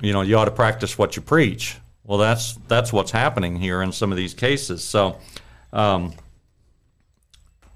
you 0.00 0.12
know, 0.12 0.22
you 0.22 0.36
ought 0.36 0.46
to 0.46 0.50
practice 0.50 0.98
what 0.98 1.14
you 1.14 1.22
preach. 1.22 1.76
Well, 2.04 2.18
that's 2.18 2.54
that's 2.68 2.92
what's 2.92 3.12
happening 3.12 3.56
here 3.56 3.80
in 3.82 3.92
some 3.92 4.10
of 4.10 4.16
these 4.16 4.34
cases. 4.34 4.82
So, 4.82 5.18
um, 5.72 6.12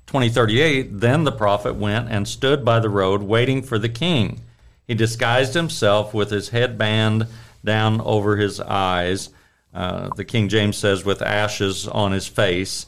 2038, 0.06 1.00
then 1.00 1.24
the 1.24 1.32
prophet 1.32 1.74
went 1.74 2.08
and 2.10 2.26
stood 2.26 2.64
by 2.64 2.80
the 2.80 2.88
road 2.88 3.22
waiting 3.22 3.62
for 3.62 3.78
the 3.78 3.88
king. 3.88 4.40
He 4.86 4.94
disguised 4.94 5.54
himself 5.54 6.14
with 6.14 6.30
his 6.30 6.50
headband 6.50 7.26
down 7.64 8.00
over 8.00 8.36
his 8.36 8.60
eyes. 8.60 9.30
Uh, 9.74 10.08
the 10.16 10.24
King 10.24 10.48
James 10.48 10.76
says, 10.76 11.04
with 11.04 11.20
ashes 11.20 11.86
on 11.86 12.12
his 12.12 12.26
face, 12.26 12.86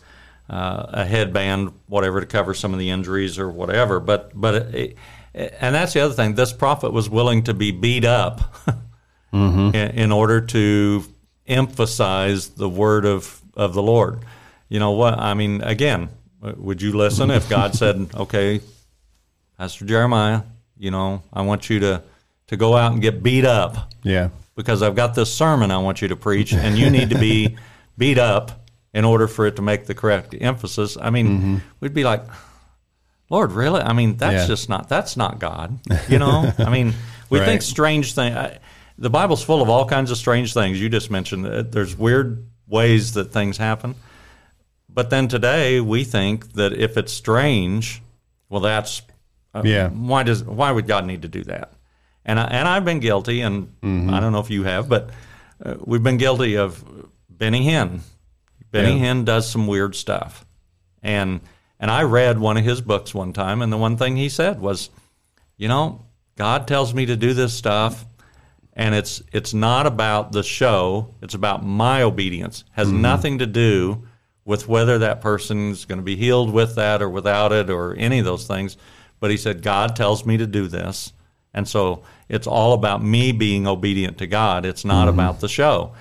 uh, 0.49 0.87
a 0.89 1.05
headband, 1.05 1.73
whatever, 1.87 2.21
to 2.21 2.27
cover 2.27 2.55
some 2.55 2.73
of 2.73 2.79
the 2.79 2.89
injuries 2.89 3.39
or 3.39 3.51
whatever. 3.51 4.01
But, 4.01 4.31
but, 4.35 4.55
it, 4.55 4.97
and 5.35 5.75
that's 5.75 5.93
the 5.93 6.01
other 6.01 6.15
thing. 6.15 6.35
This 6.35 6.53
prophet 6.53 6.93
was 6.93 7.11
willing 7.11 7.43
to 7.45 7.53
be 7.53 7.73
beat 7.73 8.05
up 8.05 8.55
in, 9.33 9.75
in 9.75 10.13
order 10.13 10.41
to 10.41 11.05
emphasize 11.49 12.49
the 12.51 12.69
word 12.69 13.05
of, 13.05 13.41
of 13.55 13.75
the 13.75 13.83
Lord. 13.83 14.21
You 14.69 14.79
know 14.79 14.93
what? 14.93 15.19
I 15.19 15.35
mean, 15.35 15.63
again, 15.63 16.11
would 16.41 16.81
you 16.83 16.97
listen 16.97 17.31
if 17.31 17.49
God 17.49 17.75
said, 17.75 18.09
okay, 18.15 18.61
Pastor 19.57 19.85
Jeremiah, 19.85 20.43
you 20.79 20.91
know, 20.91 21.23
I 21.33 21.43
want 21.43 21.69
you 21.71 21.81
to, 21.81 22.03
to 22.49 22.57
go 22.57 22.77
out 22.77 22.93
and 22.93 23.03
get 23.03 23.23
beat 23.23 23.45
up 23.45 23.93
Yeah. 24.03 24.29
because 24.55 24.83
I've 24.83 24.95
got 24.95 25.15
this 25.15 25.33
sermon 25.33 25.71
I 25.71 25.79
want 25.79 26.03
you 26.03 26.09
to 26.09 26.17
preach, 26.17 26.53
and 26.53 26.79
you 26.79 26.91
need 26.91 27.11
to 27.11 27.19
be 27.19 27.57
beat 27.99 28.19
up 28.19 28.67
in 28.95 29.05
order 29.05 29.27
for 29.27 29.47
it 29.47 29.57
to 29.57 29.63
make 29.63 29.87
the 29.87 29.95
correct 29.95 30.35
emphasis. 30.41 30.97
I 31.01 31.11
mean, 31.11 31.27
mm-hmm. 31.29 31.57
we'd 31.81 31.95
be 31.95 32.05
like, 32.05 32.23
Lord, 33.31 33.53
really? 33.53 33.81
I 33.83 33.93
mean, 33.93 34.17
that's 34.17 34.43
Yeah. 34.43 34.47
just 34.47 34.69
not 34.69 34.89
that's 34.89 35.17
not 35.17 35.39
God. 35.39 35.79
You 36.09 36.19
know? 36.19 36.53
I 36.59 36.71
mean, 36.71 36.95
we 37.29 37.39
Right. 37.41 37.45
think 37.47 37.63
strange 37.63 38.15
things. 38.15 38.37
The 38.99 39.11
Bible's 39.11 39.43
full 39.45 39.63
of 39.63 39.69
all 39.69 39.87
kinds 39.87 40.11
of 40.11 40.17
strange 40.17 40.53
things. 40.53 40.81
You 40.81 40.89
just 40.89 41.11
mentioned 41.11 41.45
that 41.45 41.71
there's 41.73 41.97
weird 41.97 42.47
ways 42.67 43.13
that 43.15 43.33
things 43.33 43.57
happen. 43.57 43.95
But 44.89 45.11
then 45.11 45.29
today 45.29 45.81
we 45.81 46.03
think 46.05 46.55
that 46.55 46.73
if 46.73 46.97
it's 46.97 47.13
strange, 47.13 48.03
well, 48.49 48.61
that's 48.61 49.03
uh, 49.55 49.63
Yeah. 49.65 49.89
Why 49.91 50.25
does 50.25 50.43
why 50.43 50.73
would 50.73 50.87
God 50.87 51.07
need 51.07 51.23
to 51.23 51.29
do 51.29 51.45
that? 51.45 51.73
And 52.25 52.39
I, 52.39 52.45
and 52.45 52.69
I've 52.69 52.85
been 52.85 53.01
guilty, 53.01 53.41
and 53.41 53.73
I 53.83 54.21
don't 54.21 54.33
know 54.33 54.41
if 54.41 54.51
you 54.51 54.65
have, 54.65 54.89
but 54.89 55.11
uh, 55.65 55.77
we've 55.81 56.03
been 56.03 56.19
guilty 56.19 56.57
of 56.57 56.85
Benny 57.31 57.65
Hinn. 57.65 58.01
Benny 58.71 58.99
Yeah. 58.99 59.07
Hinn 59.15 59.25
does 59.25 59.49
some 59.49 59.67
weird 59.67 59.95
stuff, 59.97 60.45
and 61.03 61.41
and 61.81 61.91
I 61.91 62.03
read 62.03 62.39
one 62.39 62.57
of 62.59 62.65
his 62.65 62.81
books 62.83 63.15
one 63.15 63.33
time, 63.33 63.63
and 63.63 63.73
the 63.73 63.79
one 63.79 63.97
thing 63.97 64.17
he 64.17 64.29
said 64.29 64.61
was, 64.61 64.91
you 65.57 65.69
know, 65.69 66.05
God 66.37 66.67
tells 66.69 66.93
me 66.93 67.07
to 67.07 67.17
do 67.17 67.33
this 67.33 67.55
stuff, 67.55 68.05
and 68.79 68.95
it's 68.95 69.21
it's 69.33 69.53
not 69.53 69.87
about 69.87 70.33
the 70.33 70.43
show; 70.43 71.15
it's 71.21 71.35
about 71.35 71.65
my 71.65 72.03
obedience. 72.03 72.65
Has 72.73 72.89
mm-hmm. 72.89 73.03
nothing 73.03 73.39
to 73.41 73.47
do 73.47 74.05
with 74.47 74.67
whether 74.67 75.01
that 75.01 75.21
person's 75.21 75.85
going 75.85 75.99
to 75.99 76.05
be 76.05 76.17
healed 76.17 76.51
with 76.51 76.77
that 76.77 77.03
or 77.03 77.11
without 77.11 77.53
it 77.53 77.69
or 77.69 77.95
any 77.97 78.19
of 78.19 78.25
those 78.25 78.47
things. 78.47 78.79
But 79.21 79.31
he 79.31 79.37
said, 79.37 79.63
God 79.63 79.95
tells 79.95 80.25
me 80.25 80.39
to 80.39 80.47
do 80.47 80.69
this. 80.69 81.13
And 81.53 81.69
so 81.69 82.05
it's 82.31 82.47
all 82.47 82.73
about 82.73 83.05
me 83.05 83.33
being 83.33 83.67
obedient 83.67 84.17
to 84.19 84.27
God. 84.27 84.65
It's 84.65 84.87
not 84.87 85.03
mm-hmm. 85.03 85.19
about 85.19 85.41
the 85.41 85.49
show. 85.49 85.93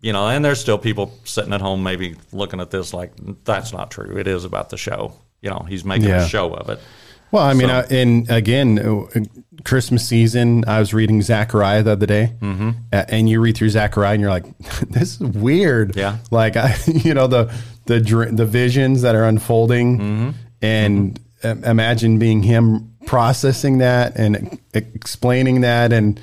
You 0.00 0.12
know, 0.12 0.26
and 0.26 0.44
there's 0.44 0.60
still 0.60 0.78
people 0.78 1.12
sitting 1.22 1.52
at 1.52 1.60
home 1.60 1.84
maybe 1.84 2.16
looking 2.32 2.60
at 2.60 2.70
this 2.70 2.92
like, 2.92 3.12
that's 3.44 3.72
not 3.72 3.92
true. 3.92 4.16
It 4.16 4.26
is 4.26 4.44
about 4.44 4.70
the 4.70 4.76
show. 4.76 5.12
You 5.40 5.50
know, 5.50 5.64
he's 5.68 5.84
making 5.84 6.08
Yeah. 6.08 6.24
a 6.24 6.28
show 6.28 6.52
of 6.54 6.70
it. 6.70 6.80
Well, 7.30 7.42
I 7.44 7.52
mean, 7.54 7.68
So- 7.68 7.74
uh, 7.74 7.86
and 7.90 8.30
again, 8.30 8.78
uh, 8.78 9.20
Christmas 9.64 10.06
season, 10.06 10.64
I 10.66 10.78
was 10.78 10.94
reading 10.94 11.20
Zechariah 11.20 11.82
the 11.82 11.92
other 11.92 12.06
day, 12.06 12.32
mm-hmm. 12.40 12.70
and 12.92 13.28
you 13.28 13.40
read 13.40 13.56
through 13.56 13.70
Zechariah, 13.70 14.14
and 14.14 14.20
you're 14.20 14.30
like, 14.30 14.46
"This 14.88 15.14
is 15.14 15.20
weird." 15.20 15.94
Yeah. 15.96 16.18
like 16.30 16.56
I, 16.56 16.76
you 16.86 17.12
know, 17.14 17.26
the 17.26 17.52
the 17.86 17.98
the 18.32 18.46
visions 18.46 19.02
that 19.02 19.14
are 19.14 19.24
unfolding, 19.24 19.98
Mm-hmm. 19.98 20.30
and 20.62 21.20
um, 21.44 21.64
imagine 21.64 22.18
being 22.18 22.42
him 22.42 22.92
processing 23.06 23.78
that 23.78 24.16
and 24.16 24.58
explaining 24.74 25.60
that, 25.62 25.92
and 25.92 26.20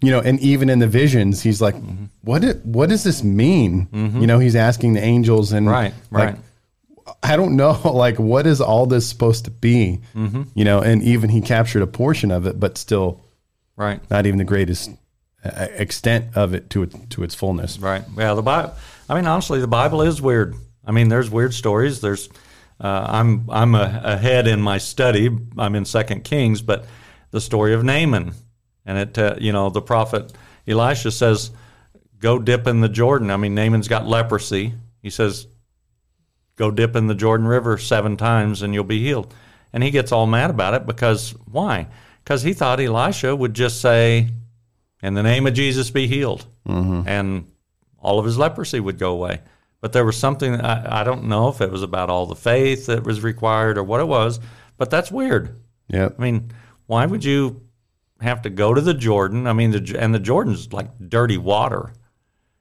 you 0.00 0.10
know, 0.10 0.20
and 0.20 0.40
even 0.40 0.68
in 0.68 0.78
the 0.80 0.88
visions, 0.88 1.42
he's 1.42 1.60
like, 1.60 1.74
Mm-hmm. 1.76 2.04
"What? 2.22 2.42
It, 2.42 2.64
what 2.64 2.88
does 2.88 3.04
this 3.04 3.22
mean?" 3.22 3.86
You 3.92 4.26
know, 4.26 4.38
he's 4.40 4.56
asking 4.56 4.94
the 4.94 5.02
angels, 5.02 5.52
and 5.52 5.68
Right, 5.68 5.94
like, 6.10 6.24
right. 6.30 6.38
I 7.22 7.36
don't 7.36 7.56
know, 7.56 7.72
like, 7.92 8.18
what 8.18 8.46
is 8.46 8.60
all 8.60 8.86
this 8.86 9.08
supposed 9.08 9.44
to 9.46 9.50
be? 9.50 10.00
Mm-hmm. 10.14 10.42
You 10.54 10.64
know, 10.64 10.80
and 10.80 11.02
even 11.02 11.30
he 11.30 11.40
captured 11.40 11.82
a 11.82 11.86
portion 11.86 12.30
of 12.30 12.46
it, 12.46 12.58
but 12.60 12.78
still 12.78 13.20
Right. 13.76 14.00
not 14.10 14.26
even 14.26 14.38
the 14.38 14.44
greatest 14.44 14.90
uh, 15.44 15.66
extent 15.76 16.36
of 16.36 16.54
it 16.54 16.70
to 16.70 16.82
it 16.84 17.10
to 17.10 17.22
its 17.24 17.34
fullness. 17.34 17.78
Right. 17.78 18.04
Yeah. 18.16 18.34
The 18.34 18.42
Bible. 18.42 18.74
I 19.08 19.14
mean, 19.14 19.26
honestly, 19.26 19.60
the 19.60 19.66
Bible 19.66 20.02
is 20.02 20.20
weird. 20.22 20.54
I 20.84 20.92
mean, 20.92 21.08
there's 21.08 21.30
weird 21.30 21.54
stories. 21.54 22.00
There's. 22.00 22.28
Uh, 22.80 23.06
I'm 23.08 23.48
I'm 23.48 23.74
a, 23.74 24.00
ahead 24.04 24.46
in 24.46 24.60
my 24.60 24.78
study. 24.78 25.30
I'm 25.56 25.74
in 25.74 25.84
Second 25.84 26.24
Kings, 26.24 26.62
but 26.62 26.84
the 27.30 27.40
story 27.40 27.74
of 27.74 27.84
Naaman, 27.84 28.34
and 28.84 28.98
it 28.98 29.16
uh, 29.18 29.36
you 29.38 29.52
know 29.52 29.70
the 29.70 29.80
prophet 29.82 30.32
Elisha 30.66 31.10
says, 31.12 31.50
"Go 32.18 32.38
dip 32.38 32.66
in 32.66 32.80
the 32.80 32.88
Jordan." 32.88 33.30
I 33.30 33.36
mean, 33.36 33.54
Naaman's 33.54 33.88
got 33.88 34.06
leprosy. 34.06 34.74
He 35.00 35.10
says, 35.10 35.46
"Go 36.56 36.70
dip 36.70 36.96
in 36.96 37.06
the 37.06 37.14
Jordan 37.14 37.46
River 37.46 37.78
seven 37.78 38.16
times, 38.16 38.62
and 38.62 38.74
you'll 38.74 38.84
be 38.84 39.02
healed." 39.02 39.34
And 39.72 39.82
he 39.82 39.90
gets 39.90 40.12
all 40.12 40.26
mad 40.26 40.50
about 40.50 40.74
it 40.74 40.86
because 40.86 41.30
why? 41.50 41.88
Because 42.22 42.42
he 42.42 42.52
thought 42.52 42.80
Elisha 42.80 43.34
would 43.34 43.54
just 43.54 43.80
say, 43.80 44.28
"In 45.02 45.14
the 45.14 45.22
name 45.22 45.46
of 45.46 45.54
Jesus, 45.54 45.90
be 45.90 46.06
healed," 46.06 46.46
mm-hmm. 46.68 47.08
and 47.08 47.46
all 47.98 48.18
of 48.18 48.24
his 48.24 48.38
leprosy 48.38 48.80
would 48.80 48.98
go 48.98 49.12
away. 49.12 49.40
But 49.80 49.92
there 49.92 50.04
was 50.04 50.16
something, 50.16 50.60
I, 50.60 51.00
I 51.00 51.04
don't 51.04 51.24
know 51.24 51.48
if 51.48 51.60
it 51.60 51.70
was 51.70 51.82
about 51.82 52.08
all 52.08 52.26
the 52.26 52.36
faith 52.36 52.86
that 52.86 53.02
was 53.02 53.20
required 53.22 53.78
or 53.78 53.82
what 53.82 54.00
it 54.00 54.06
was, 54.06 54.38
but 54.76 54.90
that's 54.90 55.10
weird. 55.10 55.60
Yeah. 55.88 56.10
I 56.16 56.22
mean, 56.22 56.52
why 56.86 57.04
would 57.04 57.24
you 57.24 57.62
have 58.20 58.42
to 58.42 58.50
go 58.50 58.72
to 58.72 58.80
the 58.80 58.94
Jordan? 58.94 59.48
I 59.48 59.52
mean, 59.52 59.72
the, 59.72 59.96
and 59.98 60.14
the 60.14 60.20
Jordan's 60.20 60.72
like 60.72 60.88
dirty 61.08 61.36
water. 61.36 61.92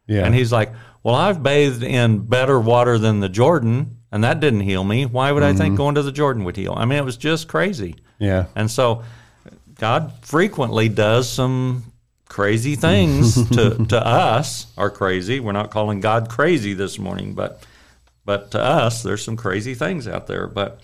Yeah. 0.08 0.26
And 0.26 0.34
he's 0.34 0.52
like, 0.52 0.74
Well, 1.04 1.16
I've 1.16 1.42
bathed 1.42 1.84
in 1.84 2.20
better 2.20 2.60
water 2.60 2.98
than 2.98 3.20
the 3.20 3.30
Jordan, 3.30 3.98
and 4.12 4.24
that 4.24 4.40
didn't 4.40 4.62
heal 4.62 4.84
me. 4.84 5.06
Why 5.06 5.32
would 5.32 5.44
I 5.44 5.54
think 5.54 5.74
mm-hmm. 5.74 5.76
going 5.76 5.96
to 5.96 6.04
the 6.04 6.12
Jordan 6.12 6.44
would 6.44 6.56
heal? 6.56 6.74
I 6.78 6.86
mean, 6.86 7.00
it 7.00 7.06
was 7.06 7.18
just 7.18 7.48
crazy. 7.48 7.96
yeah. 8.20 8.46
And 8.56 8.70
so 8.70 9.04
God 9.76 10.14
frequently 10.22 10.90
does 10.90 11.28
some 11.28 11.92
crazy 12.32 12.76
things 12.76 13.50
to, 13.50 13.86
to 13.88 14.08
us 14.08 14.68
are 14.78 14.90
crazy. 14.90 15.40
We're 15.40 15.52
not 15.52 15.70
calling 15.70 16.00
God 16.00 16.30
crazy 16.30 16.74
this 16.74 16.98
morning, 16.98 17.34
but 17.34 17.64
but 18.24 18.52
to 18.52 18.62
us 18.62 19.04
there's 19.04 19.24
some 19.24 19.36
crazy 19.36 19.74
things 19.74 20.08
out 20.08 20.28
there. 20.28 20.48
But 20.48 20.80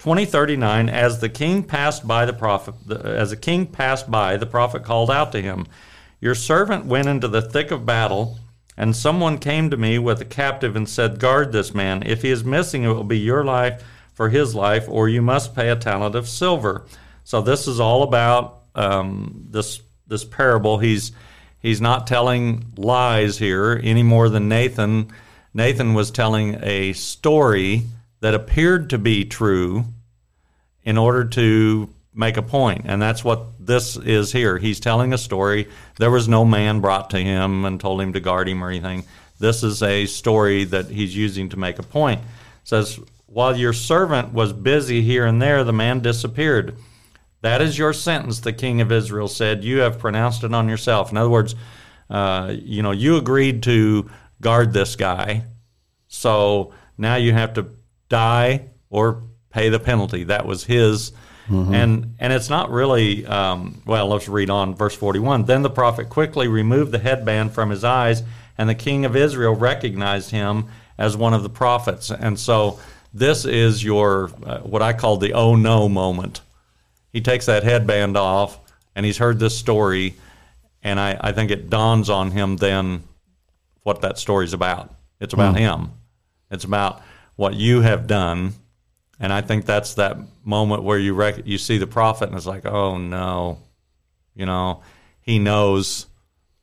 2039 0.00 0.90
as 0.90 1.20
the 1.20 1.30
king 1.30 1.62
passed 1.62 2.06
by 2.06 2.26
the 2.26 2.34
prophet 2.34 2.74
the, 2.84 2.98
as 3.00 3.30
the 3.30 3.36
king 3.36 3.66
passed 3.66 4.10
by 4.10 4.36
the 4.36 4.46
prophet 4.46 4.84
called 4.84 5.10
out 5.10 5.32
to 5.32 5.40
him, 5.40 5.66
"Your 6.20 6.34
servant 6.34 6.84
went 6.84 7.08
into 7.08 7.28
the 7.28 7.40
thick 7.40 7.70
of 7.70 7.86
battle." 7.86 8.38
And 8.76 8.96
someone 8.96 9.38
came 9.38 9.70
to 9.70 9.76
me 9.76 9.98
with 9.98 10.20
a 10.20 10.24
captive 10.24 10.74
and 10.74 10.88
said, 10.88 11.20
Guard 11.20 11.52
this 11.52 11.74
man. 11.74 12.02
If 12.04 12.22
he 12.22 12.30
is 12.30 12.44
missing, 12.44 12.82
it 12.82 12.88
will 12.88 13.04
be 13.04 13.18
your 13.18 13.44
life 13.44 13.82
for 14.12 14.28
his 14.28 14.54
life, 14.54 14.88
or 14.88 15.08
you 15.08 15.22
must 15.22 15.54
pay 15.54 15.68
a 15.68 15.76
talent 15.76 16.14
of 16.14 16.28
silver. 16.28 16.86
So 17.24 17.40
this 17.40 17.66
is 17.66 17.80
all 17.80 18.02
about 18.02 18.62
um, 18.74 19.46
this 19.50 19.80
this 20.06 20.24
parable. 20.24 20.78
He's 20.78 21.12
he's 21.58 21.80
not 21.80 22.06
telling 22.06 22.72
lies 22.76 23.38
here 23.38 23.80
any 23.82 24.02
more 24.02 24.28
than 24.28 24.48
Nathan. 24.48 25.10
Nathan 25.52 25.94
was 25.94 26.10
telling 26.10 26.58
a 26.62 26.92
story 26.92 27.84
that 28.20 28.34
appeared 28.34 28.90
to 28.90 28.98
be 28.98 29.24
true 29.24 29.84
in 30.82 30.98
order 30.98 31.24
to 31.24 31.88
make 32.14 32.36
a 32.36 32.42
point, 32.42 32.82
and 32.84 33.02
that's 33.02 33.24
what 33.24 33.44
this 33.58 33.96
is 33.96 34.32
here. 34.32 34.58
He's 34.58 34.80
telling 34.80 35.12
a 35.12 35.18
story. 35.18 35.68
There 35.98 36.10
was 36.10 36.28
no 36.28 36.44
man 36.44 36.80
brought 36.80 37.10
to 37.10 37.18
him 37.18 37.64
and 37.64 37.80
told 37.80 38.00
him 38.00 38.12
to 38.12 38.20
guard 38.20 38.48
him 38.48 38.62
or 38.62 38.70
anything. 38.70 39.04
This 39.38 39.62
is 39.62 39.82
a 39.82 40.06
story 40.06 40.64
that 40.64 40.86
he's 40.86 41.16
using 41.16 41.48
to 41.50 41.58
make 41.58 41.78
a 41.78 41.82
point. 41.82 42.20
It 42.20 42.26
says, 42.68 43.00
while 43.26 43.56
your 43.56 43.72
servant 43.72 44.32
was 44.32 44.52
busy 44.52 45.02
here 45.02 45.26
and 45.26 45.42
there, 45.42 45.64
the 45.64 45.72
man 45.72 46.00
disappeared. 46.00 46.76
That 47.40 47.60
is 47.60 47.76
your 47.76 47.92
sentence, 47.92 48.40
the 48.40 48.52
king 48.52 48.80
of 48.80 48.92
Israel 48.92 49.28
said. 49.28 49.64
You 49.64 49.80
have 49.80 49.98
pronounced 49.98 50.44
it 50.44 50.54
on 50.54 50.68
yourself. 50.68 51.10
In 51.10 51.16
other 51.16 51.28
words, 51.28 51.56
uh, 52.08 52.54
you 52.56 52.82
know, 52.82 52.92
you 52.92 53.16
agreed 53.16 53.64
to 53.64 54.08
guard 54.40 54.72
this 54.72 54.94
guy, 54.94 55.44
so 56.06 56.72
now 56.96 57.16
you 57.16 57.32
have 57.32 57.54
to 57.54 57.66
die 58.08 58.70
or 58.88 59.24
pay 59.50 59.68
the 59.68 59.80
penalty. 59.80 60.24
That 60.24 60.46
was 60.46 60.64
his. 60.64 61.12
And 61.74 62.14
and 62.18 62.32
it's 62.32 62.48
not 62.48 62.70
really 62.70 63.26
um, 63.26 63.82
well. 63.84 64.08
Let's 64.08 64.28
read 64.28 64.50
on 64.50 64.74
verse 64.74 64.94
forty 64.94 65.18
one. 65.18 65.44
Then 65.44 65.62
the 65.62 65.70
prophet 65.70 66.08
quickly 66.08 66.48
removed 66.48 66.92
the 66.92 66.98
headband 66.98 67.52
from 67.52 67.70
his 67.70 67.84
eyes 67.84 68.22
and 68.56 68.68
the 68.68 68.74
king 68.74 69.04
of 69.04 69.16
Israel 69.16 69.54
recognized 69.54 70.30
him 70.30 70.66
as 70.98 71.16
one 71.16 71.34
of 71.34 71.42
the 71.42 71.48
prophets. 71.48 72.10
And 72.10 72.38
so 72.38 72.78
this 73.12 73.44
is 73.44 73.82
your 73.82 74.30
uh, 74.44 74.60
what 74.60 74.82
I 74.82 74.92
call 74.92 75.16
the 75.16 75.32
oh 75.32 75.56
no 75.56 75.88
moment. 75.88 76.40
He 77.12 77.20
takes 77.20 77.46
that 77.46 77.62
headband 77.62 78.16
off, 78.16 78.58
and 78.96 79.06
he's 79.06 79.18
heard 79.18 79.38
this 79.38 79.56
story, 79.56 80.16
and 80.82 80.98
I, 80.98 81.16
I 81.20 81.32
think 81.32 81.52
it 81.52 81.70
dawns 81.70 82.10
on 82.10 82.32
him 82.32 82.56
then 82.56 83.04
what 83.84 84.00
that 84.00 84.18
story's 84.18 84.52
about. 84.52 84.92
It's 85.20 85.32
about 85.32 85.56
him. 85.56 85.92
It's 86.50 86.64
about 86.64 87.02
what 87.36 87.54
you 87.54 87.82
have 87.82 88.08
done, 88.08 88.54
and 89.20 89.32
I 89.32 89.40
think 89.40 89.64
that's 89.64 89.94
that 89.94 90.18
moment 90.44 90.82
where 90.82 90.98
you 90.98 91.14
rec- 91.14 91.46
you 91.46 91.58
see 91.58 91.78
the 91.78 91.86
prophet, 91.86 92.28
and 92.28 92.36
it's 92.36 92.46
like, 92.46 92.66
oh 92.66 92.98
no, 92.98 93.58
you 94.34 94.46
know, 94.46 94.82
he 95.20 95.38
knows 95.38 96.06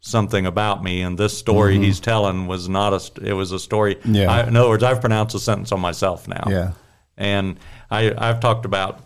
something 0.01 0.45
about 0.45 0.83
me, 0.83 1.01
and 1.01 1.17
this 1.17 1.37
story 1.37 1.75
mm-hmm. 1.75 1.83
he's 1.83 1.99
telling 1.99 2.47
was 2.47 2.67
not 2.67 2.93
a. 2.93 2.99
st- 2.99 3.27
It 3.27 3.33
was 3.33 3.51
a 3.51 3.59
story. 3.59 3.97
Yeah. 4.03 4.31
I, 4.31 4.47
in 4.47 4.55
other 4.55 4.69
words, 4.69 4.83
I've 4.83 4.99
pronounced 4.99 5.35
a 5.35 5.39
sentence 5.39 5.71
on 5.71 5.79
myself 5.79 6.27
now. 6.27 6.43
Yeah. 6.47 6.71
and 7.17 7.57
I 7.89 8.13
I've 8.17 8.39
talked 8.39 8.65
about 8.65 9.01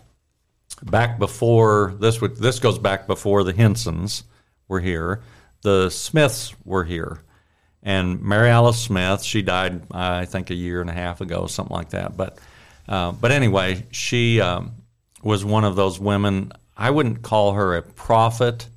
back 0.82 1.18
before 1.18 1.94
this. 2.00 2.20
Would 2.20 2.36
this 2.36 2.58
goes 2.58 2.78
back 2.78 3.06
before 3.06 3.44
the 3.44 3.52
Hensons 3.52 4.24
were 4.68 4.80
here. 4.80 5.22
The 5.62 5.90
Smiths 5.90 6.54
were 6.64 6.84
here, 6.84 7.20
and 7.82 8.22
Mary 8.22 8.48
Alice 8.48 8.78
Smith. 8.82 9.22
She 9.22 9.42
died, 9.42 9.82
I 9.90 10.24
think, 10.24 10.50
a 10.50 10.54
year 10.54 10.80
and 10.80 10.88
a 10.90 10.92
half 10.92 11.20
ago, 11.20 11.46
something 11.46 11.74
like 11.74 11.90
that. 11.90 12.16
But 12.16 12.38
uh, 12.88 13.12
but 13.12 13.32
anyway, 13.32 13.86
she 13.90 14.40
um, 14.40 14.72
was 15.22 15.44
one 15.44 15.64
of 15.64 15.76
those 15.76 15.98
women. 15.98 16.52
I 16.76 16.90
wouldn't 16.90 17.22
call 17.22 17.52
her 17.52 17.76
a 17.76 17.82
prophet, 17.82 18.68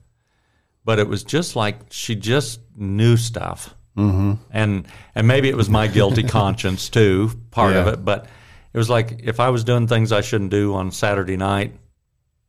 but 0.83 0.99
it 0.99 1.07
was 1.07 1.23
just 1.23 1.55
like 1.55 1.77
she 1.89 2.15
just 2.15 2.59
knew 2.75 3.17
stuff. 3.17 3.75
Mm-hmm. 3.97 4.33
And 4.51 4.87
and 5.13 5.27
maybe 5.27 5.49
it 5.49 5.57
was 5.57 5.69
my 5.69 5.87
guilty 5.87 6.23
conscience 6.37 6.89
too, 6.89 7.31
part 7.51 7.75
of 7.75 7.87
it. 7.87 8.03
But 8.03 8.27
it 8.73 8.77
was 8.77 8.89
like 8.89 9.21
if 9.23 9.39
I 9.39 9.49
was 9.49 9.63
doing 9.63 9.87
things 9.87 10.11
I 10.11 10.21
shouldn't 10.21 10.51
do 10.51 10.73
on 10.75 10.91
Saturday 10.91 11.37
night, 11.37 11.73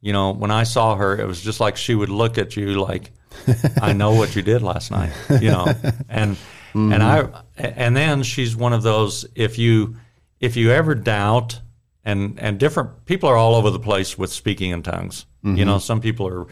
you 0.01 0.13
know, 0.13 0.33
when 0.33 0.51
I 0.51 0.63
saw 0.63 0.97
her, 0.97 1.19
it 1.19 1.27
was 1.27 1.41
just 1.41 1.61
like 1.61 1.77
she 1.77 1.95
would 1.95 2.09
look 2.09 2.39
at 2.39 2.57
you 2.57 2.81
like, 2.81 3.11
I 3.83 3.93
know 3.93 4.13
what 4.15 4.37
you 4.37 4.43
did 4.43 4.63
last 4.63 4.91
night, 4.91 5.13
you 5.29 5.51
know, 5.51 5.67
and 6.09 6.37
and 6.75 7.03
I 7.03 7.29
and 7.57 7.97
then 7.97 8.23
she's 8.23 8.57
one 8.57 8.73
of 8.73 8.83
those 8.83 9.27
if 9.35 9.59
you 9.59 9.97
if 10.41 10.57
you 10.57 10.71
ever 10.73 10.95
doubt 10.95 11.61
and 12.05 12.39
and 12.41 12.59
different 12.59 13.05
people 13.05 13.29
are 13.29 13.37
all 13.37 13.55
over 13.55 13.71
the 13.71 13.79
place 13.79 14.17
with 14.19 14.33
speaking 14.33 14.71
in 14.71 14.83
tongues. 14.83 15.27
You 15.43 15.65
know, 15.65 15.77
mm-hmm. 15.77 15.81
some 15.81 16.03
people 16.03 16.29
are, 16.29 16.47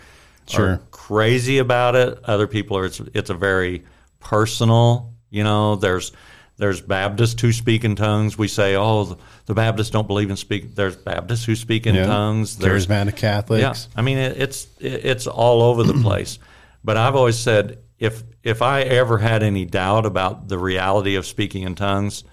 are 0.59 0.79
crazy 0.91 1.59
about 1.59 1.95
it. 1.95 2.19
Other 2.25 2.47
people 2.47 2.79
are 2.79 2.87
it's 2.87 3.01
it's 3.13 3.29
a 3.29 3.35
very 3.35 3.85
personal. 4.19 5.13
You 5.29 5.45
know, 5.45 5.77
there's 5.77 6.13
there's 6.57 6.81
Baptists 6.81 7.41
who 7.41 7.53
speak 7.53 7.85
in 7.85 7.97
tongues. 7.97 8.39
We 8.39 8.49
say, 8.49 8.75
oh, 8.77 9.05
the, 9.05 9.17
the 9.45 9.55
Baptists 9.55 9.91
don't 9.91 10.07
believe 10.07 10.31
in 10.31 10.37
speak. 10.37 10.75
There's 10.75 10.97
Baptists 10.97 11.45
who 11.45 11.55
speak 11.55 11.87
in 11.87 11.95
Yeah. 11.95 12.07
tongues. 12.07 12.57
There's 12.57 12.87
Charismatic 12.87 13.17
Catholics. 13.17 13.61
yeah, 13.61 13.75
I 13.95 14.03
mean 14.03 14.17
it, 14.17 14.39
it's 14.39 14.69
it, 14.81 15.05
it's 15.05 15.27
all 15.27 15.61
over 15.63 15.83
the 15.83 15.95
place. 16.03 16.39
But 16.83 16.97
I've 16.97 17.15
always 17.15 17.39
said 17.39 17.79
if 17.99 18.23
if 18.43 18.63
I 18.63 18.83
ever 18.83 19.19
had 19.19 19.43
any 19.43 19.67
doubt 19.67 20.07
about 20.07 20.49
the 20.49 20.59
reality 20.59 21.17
of 21.17 21.27
speaking 21.27 21.65
in 21.65 21.75
tongues, 21.75 22.25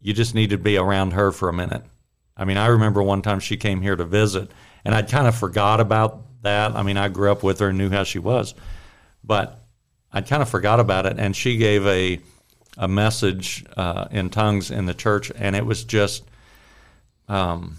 you 0.00 0.12
just 0.12 0.34
need 0.34 0.50
to 0.50 0.58
be 0.58 0.76
around 0.76 1.12
her 1.12 1.32
for 1.32 1.48
a 1.48 1.52
minute. 1.52 1.82
I 2.36 2.44
mean, 2.44 2.56
I 2.56 2.66
remember 2.66 3.02
one 3.02 3.22
time 3.22 3.40
she 3.40 3.56
came 3.56 3.80
here 3.80 3.96
to 3.96 4.04
visit, 4.04 4.50
and 4.84 4.94
I 4.94 5.02
kind 5.02 5.26
of 5.26 5.34
forgot 5.34 5.80
about 5.80 6.42
that. 6.42 6.76
I 6.76 6.82
mean, 6.82 6.96
I 6.96 7.08
grew 7.08 7.32
up 7.32 7.42
with 7.42 7.58
her 7.60 7.68
and 7.68 7.78
knew 7.78 7.90
how 7.90 8.04
she 8.04 8.18
was, 8.18 8.54
but 9.24 9.64
I 10.12 10.20
kind 10.20 10.42
of 10.42 10.48
forgot 10.48 10.80
about 10.80 11.06
it. 11.06 11.18
And 11.18 11.34
she 11.34 11.56
gave 11.56 11.86
a 11.86 12.20
a 12.78 12.86
message 12.86 13.64
uh, 13.76 14.06
in 14.10 14.28
tongues 14.28 14.70
in 14.70 14.84
the 14.84 14.92
church, 14.92 15.32
and 15.34 15.56
it 15.56 15.64
was 15.64 15.84
just 15.84 16.24
um, 17.28 17.78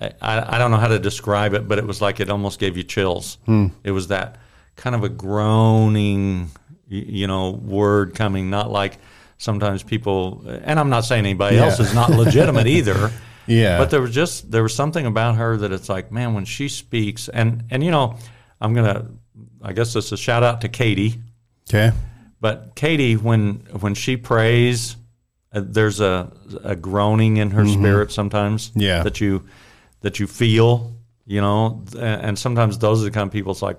I, 0.00 0.12
I 0.22 0.58
don't 0.58 0.70
know 0.70 0.78
how 0.78 0.88
to 0.88 0.98
describe 0.98 1.54
it, 1.54 1.68
but 1.68 1.78
it 1.78 1.86
was 1.86 2.00
like 2.00 2.20
it 2.20 2.30
almost 2.30 2.58
gave 2.58 2.76
you 2.76 2.82
chills. 2.82 3.38
It 3.84 3.90
was 3.90 4.08
that 4.08 4.38
kind 4.76 4.96
of 4.96 5.04
a 5.04 5.08
groaning, 5.08 6.50
you 6.88 7.26
know, 7.26 7.50
word 7.50 8.14
coming, 8.14 8.48
not 8.48 8.70
like 8.70 8.98
sometimes 9.40 9.82
people, 9.82 10.44
and 10.46 10.78
I'm 10.78 10.90
not 10.90 11.04
saying 11.04 11.24
anybody 11.24 11.56
Yeah. 11.56 11.64
else 11.64 11.80
is 11.80 11.94
not 11.94 12.10
legitimate 12.10 12.66
either. 12.78 13.10
Yeah. 13.46 13.78
But 13.78 13.90
there 13.90 14.00
was 14.00 14.14
just, 14.14 14.50
there 14.50 14.62
was 14.62 14.74
something 14.74 15.06
about 15.06 15.36
her 15.36 15.56
that 15.56 15.72
it's 15.72 15.88
like, 15.88 16.12
man, 16.12 16.34
when 16.34 16.44
she 16.44 16.68
speaks, 16.68 17.28
and, 17.28 17.64
and 17.70 17.82
you 17.82 17.90
know, 17.90 18.16
I'm 18.60 18.74
going 18.74 18.94
to, 18.94 19.06
I 19.62 19.72
guess 19.72 19.94
this 19.94 20.06
is 20.06 20.12
a 20.12 20.16
shout 20.16 20.42
out 20.42 20.60
to 20.60 20.68
Katie. 20.68 21.20
Okay. 21.68 21.90
But 22.40 22.74
Katie, 22.74 23.16
when 23.16 23.66
when 23.80 23.94
she 23.94 24.16
prays, 24.16 24.96
uh, 25.52 25.60
there's 25.64 26.00
a 26.00 26.32
a 26.64 26.74
groaning 26.74 27.36
in 27.36 27.50
her 27.50 27.66
spirit 27.66 28.10
sometimes. 28.12 28.70
Mm-hmm. 28.70 28.80
Yeah. 28.80 29.02
that 29.02 29.20
you 29.20 29.44
that 30.00 30.18
you 30.20 30.26
feel, 30.26 30.94
you 31.26 31.40
know, 31.42 31.84
and 31.98 32.38
sometimes 32.38 32.78
those 32.78 33.02
are 33.02 33.04
the 33.04 33.10
kind 33.10 33.26
of 33.26 33.32
people. 33.32 33.52
It's 33.52 33.60
like, 33.62 33.78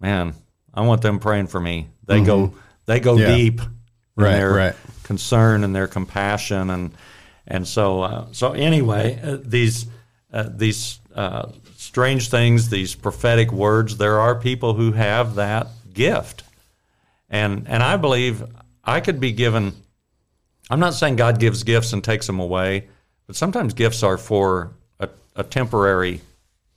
man, 0.00 0.32
I 0.72 0.80
want 0.86 1.02
them 1.02 1.18
praying 1.18 1.48
for 1.48 1.60
me. 1.60 1.88
They 2.06 2.22
go 2.22 2.54
they 2.86 3.00
go 3.00 3.16
Mm-hmm. 3.16 3.20
Yeah. 3.30 3.36
deep 3.36 3.60
Right, 4.20 4.32
their 4.36 4.52
right. 4.52 4.76
concern 5.02 5.64
and 5.64 5.74
their 5.74 5.86
compassion, 5.88 6.70
and 6.70 6.92
and 7.46 7.66
so 7.66 8.02
uh, 8.02 8.26
so 8.32 8.52
anyway, 8.52 9.18
uh, 9.22 9.38
these 9.42 9.86
uh, 10.32 10.48
these 10.48 11.00
uh, 11.14 11.50
strange 11.76 12.28
things, 12.28 12.68
these 12.70 12.94
prophetic 12.94 13.50
words. 13.52 13.96
There 13.96 14.20
are 14.20 14.34
people 14.38 14.74
who 14.74 14.92
have 14.92 15.34
that 15.36 15.66
gift 15.92 16.44
and 17.30 17.66
and 17.68 17.82
I 17.82 17.96
believe 17.96 18.44
I 18.84 19.00
could 19.00 19.20
be 19.20 19.32
given. 19.32 19.72
I'm 20.68 20.80
not 20.80 20.94
saying 20.94 21.16
God 21.16 21.38
gives 21.40 21.62
gifts 21.64 21.92
and 21.92 22.02
takes 22.02 22.26
them 22.26 22.38
away, 22.40 22.88
but 23.26 23.36
sometimes 23.36 23.74
gifts 23.74 24.02
are 24.02 24.16
for 24.18 24.72
a, 24.98 25.08
a 25.36 25.42
temporary 25.42 26.20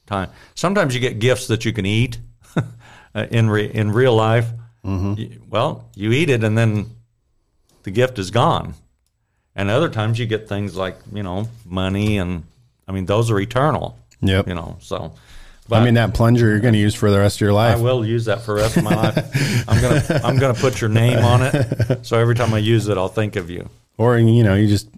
time. 0.07 0.29
Sometimes 0.55 0.93
you 0.95 0.99
get 0.99 1.19
gifts 1.19 1.47
that 1.47 1.65
you 1.65 1.73
can 1.73 1.85
eat 1.85 2.19
uh, 2.55 3.27
in 3.29 3.49
re, 3.49 3.65
in 3.65 3.91
real 3.91 4.15
life. 4.15 4.47
You- 4.83 5.41
well, 5.47 5.89
you 5.95 6.11
eat 6.11 6.29
it 6.29 6.43
and 6.43 6.57
then 6.57 6.89
the 7.83 7.91
gift 7.91 8.17
is 8.19 8.31
gone. 8.31 8.73
And 9.55 9.69
other 9.69 9.89
times 9.89 10.17
you 10.19 10.25
get 10.25 10.49
things 10.49 10.75
like 10.75 10.97
you 11.13 11.21
know 11.23 11.47
money 11.65 12.17
and 12.17 12.43
I 12.87 12.91
mean 12.91 13.05
those 13.05 13.29
are 13.31 13.39
eternal. 13.39 13.97
Yep. 14.21 14.47
You 14.47 14.55
know 14.55 14.77
so. 14.81 15.13
I 15.71 15.83
mean, 15.83 15.93
that 15.93 16.13
plunger 16.13 16.49
you're 16.49 16.59
going 16.59 16.73
to 16.73 16.79
use 16.79 16.93
for 16.93 17.09
the 17.09 17.17
rest 17.17 17.37
of 17.37 17.41
your 17.41 17.53
life. 17.53 17.77
I 17.77 17.81
will 17.81 18.05
use 18.05 18.25
that 18.25 18.41
for 18.41 18.53
the 18.55 18.61
rest 18.63 18.75
of 18.77 18.83
my 18.83 18.93
life. 18.93 19.65
I'm 19.67 19.81
gonna 19.81 20.21
I'm 20.23 20.37
gonna 20.37 20.53
put 20.53 20.81
your 20.81 20.89
name 20.89 21.19
on 21.23 21.41
it, 21.41 21.99
so 22.05 22.19
every 22.19 22.35
time 22.35 22.53
I 22.53 22.57
use 22.57 22.89
it, 22.89 22.97
I'll 22.97 23.07
think 23.07 23.37
of 23.37 23.49
you. 23.49 23.69
Or, 23.97 24.17
you 24.19 24.43
know, 24.43 24.55
you 24.55 24.67
just 24.67 24.89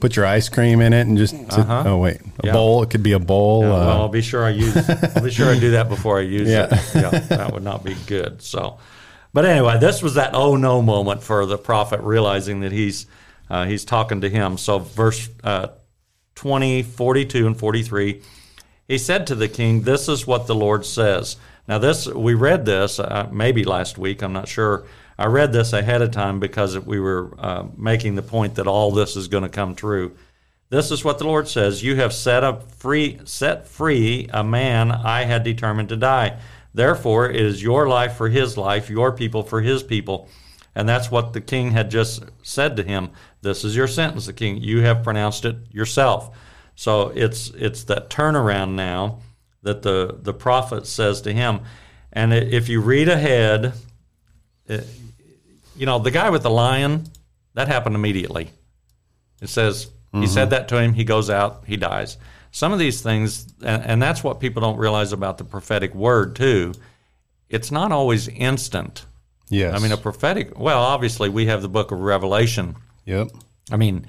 put 0.00 0.16
your 0.16 0.24
ice 0.24 0.48
cream 0.48 0.80
in 0.80 0.92
it 0.94 1.06
and 1.06 1.18
just, 1.18 1.34
sit- 1.52 1.66
oh, 1.68 1.98
wait, 1.98 2.16
a 2.16 2.20
Uh-huh. 2.20 2.30
Yeah. 2.44 2.52
bowl. 2.52 2.82
It 2.82 2.90
could 2.90 3.02
be 3.02 3.12
a 3.12 3.18
bowl. 3.18 3.60
well, 3.60 3.74
uh, 3.90 3.94
I'll 3.98 4.08
be 4.08 4.22
sure 4.22 4.44
I 4.44 4.50
use. 4.50 4.74
I'll 5.16 5.22
be 5.22 5.30
sure 5.30 5.50
I 5.52 5.58
do 5.58 5.72
that 5.72 5.88
before 5.90 6.18
I 6.18 6.22
use 6.22 6.48
Yeah. 6.56 6.68
it. 6.70 6.94
Yeah, 6.94 7.10
that 7.10 7.52
would 7.52 7.62
not 7.62 7.84
be 7.84 7.94
good. 8.06 8.40
So, 8.42 8.78
but 9.34 9.44
anyway, 9.44 9.78
this 9.78 10.02
was 10.02 10.14
that 10.14 10.30
oh 10.32 10.56
no 10.56 10.80
moment 10.80 11.22
for 11.22 11.44
the 11.44 11.58
prophet 11.58 12.00
realizing 12.00 12.60
that 12.60 12.72
he's 12.72 13.06
uh, 13.50 13.66
he's 13.66 13.84
talking 13.84 14.20
to 14.22 14.30
him. 14.30 14.56
So, 14.56 14.78
verse 14.78 15.28
uh, 15.42 15.68
20, 16.34 16.82
42, 16.82 17.46
and 17.46 17.56
43. 17.56 18.22
He 18.88 18.98
said 18.98 19.26
to 19.26 19.34
the 19.34 19.48
king, 19.48 19.82
This 19.82 20.08
is 20.08 20.26
what 20.26 20.46
the 20.46 20.54
Lord 20.54 20.84
says. 20.84 21.36
Now, 21.66 21.78
this, 21.78 22.06
we 22.06 22.34
read 22.34 22.64
this 22.64 22.98
uh, 22.98 23.28
maybe 23.32 23.64
last 23.64 23.96
week, 23.96 24.22
I'm 24.22 24.32
not 24.32 24.48
sure. 24.48 24.84
I 25.16 25.26
read 25.26 25.52
this 25.52 25.72
ahead 25.72 26.02
of 26.02 26.10
time 26.10 26.40
because 26.40 26.78
we 26.78 26.98
were 26.98 27.32
uh, 27.38 27.66
making 27.76 28.16
the 28.16 28.22
point 28.22 28.56
that 28.56 28.66
all 28.66 28.90
this 28.90 29.16
is 29.16 29.28
going 29.28 29.44
to 29.44 29.48
come 29.48 29.74
true. 29.74 30.16
This 30.70 30.90
is 30.90 31.04
what 31.04 31.18
the 31.18 31.24
Lord 31.24 31.46
says: 31.46 31.84
You 31.84 31.96
have 31.96 32.12
set 32.12 32.42
up 32.42 32.72
free, 32.72 33.20
set 33.24 33.68
free 33.68 34.28
a 34.32 34.42
man 34.42 34.90
I 34.90 35.22
had 35.22 35.44
determined 35.44 35.90
to 35.90 35.96
die. 35.96 36.40
Therefore, 36.74 37.30
it 37.30 37.40
is 37.40 37.62
your 37.62 37.88
life 37.88 38.16
for 38.16 38.28
his 38.28 38.56
life, 38.58 38.90
your 38.90 39.12
people 39.12 39.44
for 39.44 39.60
his 39.60 39.82
people. 39.82 40.28
And 40.74 40.88
that's 40.88 41.10
what 41.10 41.32
the 41.32 41.40
king 41.40 41.70
had 41.70 41.88
just 41.88 42.24
said 42.42 42.76
to 42.76 42.82
him. 42.82 43.10
This 43.42 43.64
is 43.64 43.76
your 43.76 43.86
sentence, 43.86 44.26
the 44.26 44.32
king. 44.32 44.58
You 44.58 44.80
have 44.80 45.04
pronounced 45.04 45.44
it 45.44 45.56
yourself. 45.70 46.36
So 46.74 47.10
it's 47.10 47.50
it's 47.50 47.84
that 47.84 48.10
turnaround 48.10 48.74
now 48.74 49.20
that 49.62 49.82
the 49.82 50.18
the 50.20 50.34
prophet 50.34 50.86
says 50.86 51.20
to 51.22 51.32
him. 51.32 51.60
And 52.12 52.34
if 52.34 52.68
you 52.68 52.80
read 52.80 53.08
ahead, 53.08 53.74
it, 54.66 54.84
you 55.76 55.86
know 55.86 56.00
the 56.00 56.10
guy 56.10 56.30
with 56.30 56.42
the 56.42 56.50
lion 56.50 57.04
that 57.54 57.68
happened 57.68 57.94
immediately. 57.94 58.50
It 59.40 59.48
says 59.48 59.88
he 60.12 60.26
said 60.26 60.44
mm-hmm. 60.44 60.50
that 60.50 60.68
to 60.68 60.80
him. 60.80 60.94
He 60.94 61.04
goes 61.04 61.30
out. 61.30 61.64
He 61.66 61.76
dies. 61.76 62.16
Some 62.54 62.72
of 62.72 62.78
these 62.78 63.02
things, 63.02 63.52
and, 63.64 63.82
and 63.84 64.00
that's 64.00 64.22
what 64.22 64.38
people 64.38 64.62
don't 64.62 64.76
realize 64.76 65.12
about 65.12 65.38
the 65.38 65.44
prophetic 65.44 65.92
word 65.92 66.36
too. 66.36 66.72
It's 67.48 67.72
not 67.72 67.90
always 67.90 68.28
instant. 68.28 69.06
yes. 69.48 69.74
I 69.74 69.82
mean, 69.82 69.90
a 69.90 69.96
prophetic. 69.96 70.56
Well, 70.56 70.80
obviously, 70.80 71.28
we 71.28 71.46
have 71.46 71.62
the 71.62 71.68
book 71.68 71.90
of 71.90 71.98
Revelation. 71.98 72.76
yep. 73.06 73.26
I 73.72 73.76
mean, 73.76 74.06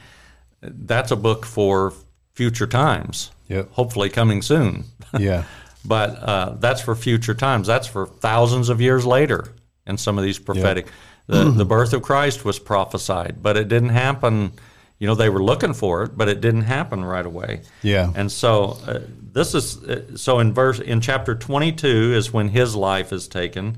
that's 0.62 1.10
a 1.10 1.16
book 1.16 1.44
for 1.44 1.92
future 2.34 2.68
times. 2.68 3.32
Yep. 3.48 3.72
Hopefully, 3.72 4.10
coming 4.10 4.44
soon. 4.44 4.84
Yeah. 5.18 5.46
but 5.84 6.10
uh, 6.22 6.56
that's 6.60 6.82
for 6.82 6.94
future 6.96 7.34
times. 7.34 7.66
That's 7.66 7.88
for 7.88 8.06
thousands 8.06 8.70
of 8.70 8.80
years 8.80 9.08
later 9.08 9.54
in 9.88 9.98
some 9.98 10.20
of 10.20 10.24
these 10.24 10.38
prophetic. 10.38 10.86
The, 11.26 11.46
the 11.46 11.66
birth 11.66 11.94
of 11.94 12.04
Christ 12.04 12.46
was 12.46 12.60
prophesied, 12.60 13.42
but 13.42 13.58
it 13.58 13.70
didn't 13.70 13.90
happen. 13.90 14.52
You 15.00 15.08
know, 15.08 15.16
they 15.16 15.30
were 15.30 15.44
looking 15.44 15.74
for 15.74 16.04
it, 16.04 16.18
but 16.18 16.30
it 16.30 16.40
didn't 16.40 16.62
happen 16.64 17.04
right 17.04 17.26
away. 17.26 17.62
Yeah. 17.82 18.12
And 18.16 18.32
so 18.32 18.78
uh, 18.88 19.00
this 19.34 19.54
is 19.54 19.84
uh, 19.84 20.16
so 20.16 20.40
in 20.40 20.54
verse 20.54 20.80
in 20.80 21.02
chapter 21.02 21.36
22 21.36 22.14
is 22.14 22.32
when 22.32 22.48
his 22.50 22.76
life 22.76 23.12
is 23.12 23.28
taken. 23.28 23.78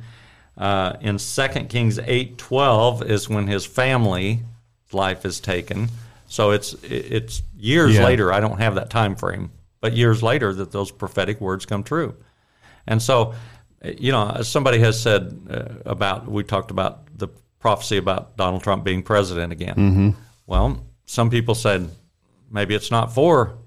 Uh, 0.57 0.93
in 1.01 1.17
2 1.17 1.47
Kings 1.69 1.97
8:12 1.99 3.09
is 3.09 3.29
when 3.29 3.47
his 3.47 3.65
family 3.65 4.41
life 4.91 5.25
is 5.25 5.39
taken. 5.39 5.89
So 6.27 6.51
it's 6.51 6.73
it's 6.83 7.41
years 7.57 7.95
Yeah. 7.95 8.05
later. 8.05 8.31
I 8.33 8.39
don't 8.39 8.59
have 8.59 8.75
that 8.75 8.89
time 8.89 9.15
frame, 9.15 9.49
but 9.81 9.93
years 9.93 10.21
later 10.21 10.53
that 10.53 10.71
those 10.71 10.91
prophetic 10.91 11.41
words 11.41 11.65
come 11.65 11.83
true. 11.83 12.15
And 12.85 13.01
so, 13.01 13.33
uh, 13.83 13.89
you 13.97 14.11
know, 14.11 14.41
somebody 14.43 14.79
has 14.79 15.01
said 15.01 15.39
uh, 15.49 15.63
about 15.89 16.27
we 16.29 16.43
talked 16.43 16.69
about 16.71 17.07
the 17.17 17.27
prophecy 17.59 17.97
about 17.97 18.37
Donald 18.37 18.61
Trump 18.63 18.83
being 18.83 19.01
president 19.03 19.51
again. 19.51 19.75
Mm-hmm. 19.75 20.09
Well, 20.45 20.83
some 21.07 21.29
people 21.31 21.55
said 21.55 21.89
maybe 22.51 22.75
it's 22.75 22.91
not 22.91 23.13
for 23.15 23.57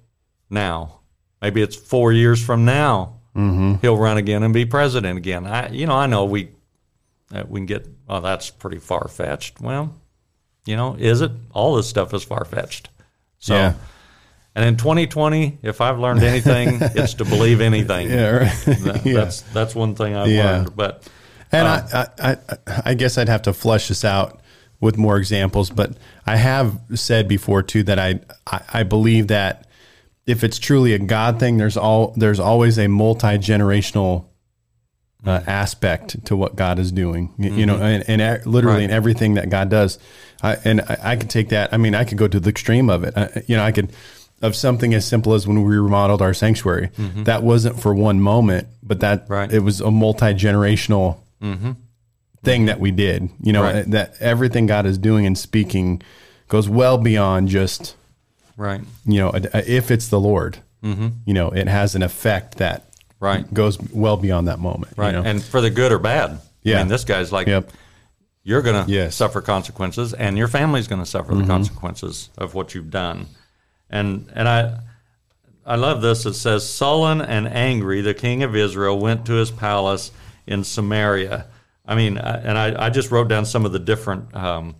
now. 0.48 1.00
Maybe 1.42 1.60
it's 1.62 1.74
four 1.74 2.12
years 2.12 2.44
from 2.44 2.64
now 2.64 3.16
Mm-hmm. 3.36 3.74
he'll 3.80 3.96
run 3.96 4.16
again 4.16 4.42
and 4.42 4.52
be 4.52 4.66
president 4.66 5.16
again. 5.16 5.46
I, 5.46 5.68
you 5.70 5.86
know, 5.86 5.94
I 5.94 6.06
know 6.06 6.24
we 6.24 6.50
uh, 7.32 7.44
we 7.48 7.60
can 7.60 7.66
get 7.66 7.86
oh 8.08 8.20
that's 8.20 8.50
pretty 8.50 8.78
far 8.78 9.06
fetched. 9.06 9.60
Well, 9.60 9.94
you 10.66 10.74
know, 10.76 10.96
is 10.98 11.20
it? 11.20 11.30
All 11.52 11.76
this 11.76 11.88
stuff 11.88 12.12
is 12.12 12.24
far 12.24 12.44
fetched. 12.44 12.88
So. 13.38 13.54
Yeah. 13.54 13.74
And 14.56 14.64
in 14.64 14.76
2020, 14.76 15.58
if 15.62 15.80
I've 15.80 16.00
learned 16.00 16.24
anything, 16.24 16.78
it's 16.80 17.14
to 17.14 17.24
believe 17.24 17.60
anything. 17.60 18.10
Yeah, 18.10 18.30
right. 18.30 18.52
That- 18.66 19.02
Yeah. 19.06 19.14
That's 19.14 19.42
that's 19.42 19.74
one 19.76 19.94
thing 19.94 20.16
I've 20.16 20.28
Yeah. 20.28 20.44
learned. 20.50 20.74
But 20.76 21.08
And 21.52 21.68
Uh, 21.68 21.86
I, 21.92 22.30
I, 22.32 22.36
I, 22.66 22.82
I 22.86 22.94
guess 22.94 23.16
I'd 23.16 23.28
have 23.28 23.42
to 23.42 23.52
flesh 23.52 23.86
this 23.86 24.04
out 24.04 24.39
with 24.80 24.96
more 24.96 25.16
examples, 25.18 25.70
but 25.70 25.92
I 26.26 26.36
have 26.36 26.80
said 26.94 27.28
before 27.28 27.62
too 27.62 27.82
that 27.84 27.98
I, 27.98 28.20
I, 28.46 28.60
I 28.72 28.82
believe 28.82 29.28
that 29.28 29.66
if 30.26 30.42
it's 30.42 30.58
truly 30.58 30.94
a 30.94 30.98
God 30.98 31.38
thing, 31.38 31.58
there's 31.58 31.76
all 31.76 32.14
there's 32.16 32.40
always 32.40 32.78
a 32.78 32.88
multi 32.88 33.38
generational 33.38 34.26
uh, 35.26 35.40
aspect 35.46 36.24
to 36.26 36.36
what 36.36 36.56
God 36.56 36.78
is 36.78 36.92
doing. 36.92 37.34
You, 37.36 37.52
you 37.52 37.66
know, 37.66 37.74
mm-hmm. 37.74 38.10
and, 38.10 38.20
and 38.22 38.40
e- 38.40 38.48
literally 38.48 38.84
in 38.84 38.90
everything 38.90 39.34
that 39.34 39.50
God 39.50 39.68
does. 39.68 39.98
I, 40.42 40.56
and 40.64 40.80
I, 40.80 40.98
I 41.02 41.16
could 41.16 41.28
take 41.30 41.50
that. 41.50 41.74
I 41.74 41.76
mean, 41.76 41.94
I 41.94 42.04
could 42.04 42.16
go 42.16 42.28
to 42.28 42.40
the 42.40 42.48
extreme 42.48 42.88
of 42.88 43.04
it. 43.04 43.14
I, 43.16 43.42
you 43.46 43.56
know, 43.56 43.64
I 43.64 43.72
could 43.72 43.92
of 44.42 44.56
something 44.56 44.94
as 44.94 45.06
simple 45.06 45.34
as 45.34 45.46
when 45.46 45.62
we 45.62 45.76
remodeled 45.76 46.22
our 46.22 46.32
sanctuary. 46.32 46.88
Mm-hmm. 46.96 47.24
That 47.24 47.42
wasn't 47.42 47.78
for 47.78 47.94
one 47.94 48.20
moment, 48.20 48.68
but 48.82 49.00
that 49.00 49.26
Right. 49.28 49.52
it 49.52 49.60
was 49.60 49.82
a 49.82 49.90
multi 49.90 50.32
generational 50.32 51.18
mm-hmm. 51.42 51.72
Thing 52.42 52.66
that 52.66 52.80
we 52.80 52.90
did. 52.90 53.28
You 53.42 53.52
know, 53.52 53.62
Right. 53.62 53.90
that 53.90 54.14
everything 54.20 54.66
God 54.66 54.86
is 54.86 54.98
doing 54.98 55.26
and 55.26 55.36
speaking 55.36 56.02
goes 56.48 56.68
well 56.68 56.98
beyond 56.98 57.48
just 57.48 57.94
right, 58.56 58.80
you 59.06 59.18
know 59.20 59.30
if 59.34 59.90
it's 59.90 60.08
the 60.08 60.20
Lord. 60.20 60.58
Mm-hmm. 60.82 61.08
You 61.26 61.34
know, 61.34 61.50
it 61.50 61.68
has 61.68 61.94
an 61.94 62.02
effect 62.02 62.56
that 62.56 62.84
right, 63.20 63.52
goes 63.52 63.78
well 63.92 64.16
beyond 64.16 64.48
that 64.48 64.58
moment. 64.58 64.94
you 64.96 65.02
right, 65.02 65.12
know? 65.12 65.22
and 65.22 65.42
for 65.42 65.60
the 65.60 65.68
good 65.70 65.92
or 65.92 65.98
bad. 65.98 66.40
Yeah. 66.62 66.76
I 66.76 66.78
mean, 66.80 66.88
this 66.88 67.04
guy's 67.04 67.30
like, 67.32 67.46
Yep. 67.46 67.70
you're 68.42 68.62
going 68.62 68.84
to 68.86 68.90
Yes. 68.90 69.08
Mm-hmm. 69.14 69.18
suffer 69.18 69.40
consequences, 69.42 70.12
and 70.14 70.36
your 70.38 70.48
family's 70.48 70.88
going 70.88 71.02
to 71.02 71.06
suffer 71.08 71.34
the 71.34 71.44
consequences 71.46 72.30
of 72.38 72.54
what 72.54 72.74
you've 72.74 72.90
done. 72.90 73.26
And 73.90 74.30
and 74.34 74.48
I 74.48 74.78
I 75.66 75.76
love 75.76 76.00
this. 76.00 76.24
It 76.26 76.34
says, 76.34 76.66
sullen 76.68 77.20
and 77.20 77.46
angry, 77.46 78.00
the 78.00 78.14
king 78.14 78.42
of 78.42 78.56
Israel 78.56 78.98
went 78.98 79.26
to 79.26 79.34
his 79.34 79.50
palace 79.50 80.10
in 80.46 80.64
Samaria. 80.64 81.44
I 81.86 81.94
mean, 81.94 82.18
I- 82.18 82.38
and 82.38 82.56
I, 82.58 82.86
I 82.86 82.90
just 82.90 83.10
wrote 83.10 83.28
down 83.28 83.44
some 83.44 83.64
of 83.64 83.72
the 83.72 83.78
different 83.78 84.34
um, 84.34 84.76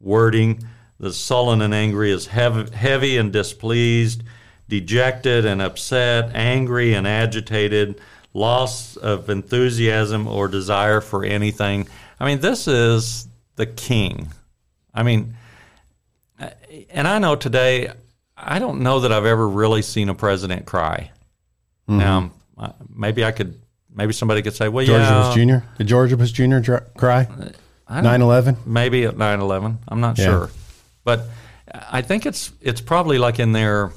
wording. 0.00 0.62
The 0.98 1.12
sullen 1.12 1.60
and 1.60 1.74
angry 1.74 2.10
is 2.10 2.26
heavy, 2.26 2.74
heavy 2.74 3.18
and 3.18 3.32
displeased, 3.32 4.22
dejected 4.68 5.44
and 5.44 5.60
upset, 5.60 6.30
angry 6.34 6.94
and 6.94 7.06
agitated, 7.06 8.00
loss 8.32 8.96
of 8.96 9.28
enthusiasm 9.28 10.26
or 10.26 10.48
desire 10.48 11.00
for 11.00 11.24
anything. 11.24 11.88
I 12.18 12.26
mean, 12.26 12.40
this 12.40 12.66
is 12.66 13.28
the 13.56 13.66
king. 13.66 14.28
I 14.94 15.02
mean, 15.02 15.36
and 16.90 17.06
I 17.06 17.18
know 17.18 17.36
today, 17.36 17.90
I 18.36 18.58
don't 18.58 18.80
know 18.80 19.00
that 19.00 19.12
I've 19.12 19.26
ever 19.26 19.48
really 19.48 19.82
seen 19.82 20.08
a 20.08 20.14
president 20.14 20.66
cry. 20.66 21.10
Mm-hmm. 21.88 21.98
Now, 21.98 22.30
uh, 22.58 22.72
maybe 22.94 23.24
I 23.24 23.32
could, 23.32 23.60
maybe 23.96 24.12
somebody 24.12 24.42
could 24.42 24.54
say, 24.54 24.68
well, 24.68 24.84
George 24.86 25.00
yeah, 25.00 25.32
Bush 25.34 25.34
Jr. 25.34 25.66
Did 25.78 25.86
George 25.88 26.16
Bush 26.16 26.30
Jr. 26.30 26.58
dr- 26.60 26.94
cry? 26.94 27.26
I 27.88 28.00
9-11? 28.02 28.66
maybe 28.66 29.04
at 29.04 29.14
9-11 29.16 29.76
i'm 29.88 30.00
not 30.00 30.18
Yeah. 30.18 30.24
sure 30.24 30.50
but 31.04 31.20
i 31.72 32.02
think 32.02 32.26
it's 32.26 32.50
it's 32.60 32.80
probably 32.80 33.16
like 33.18 33.38
in 33.38 33.52
their 33.52 33.92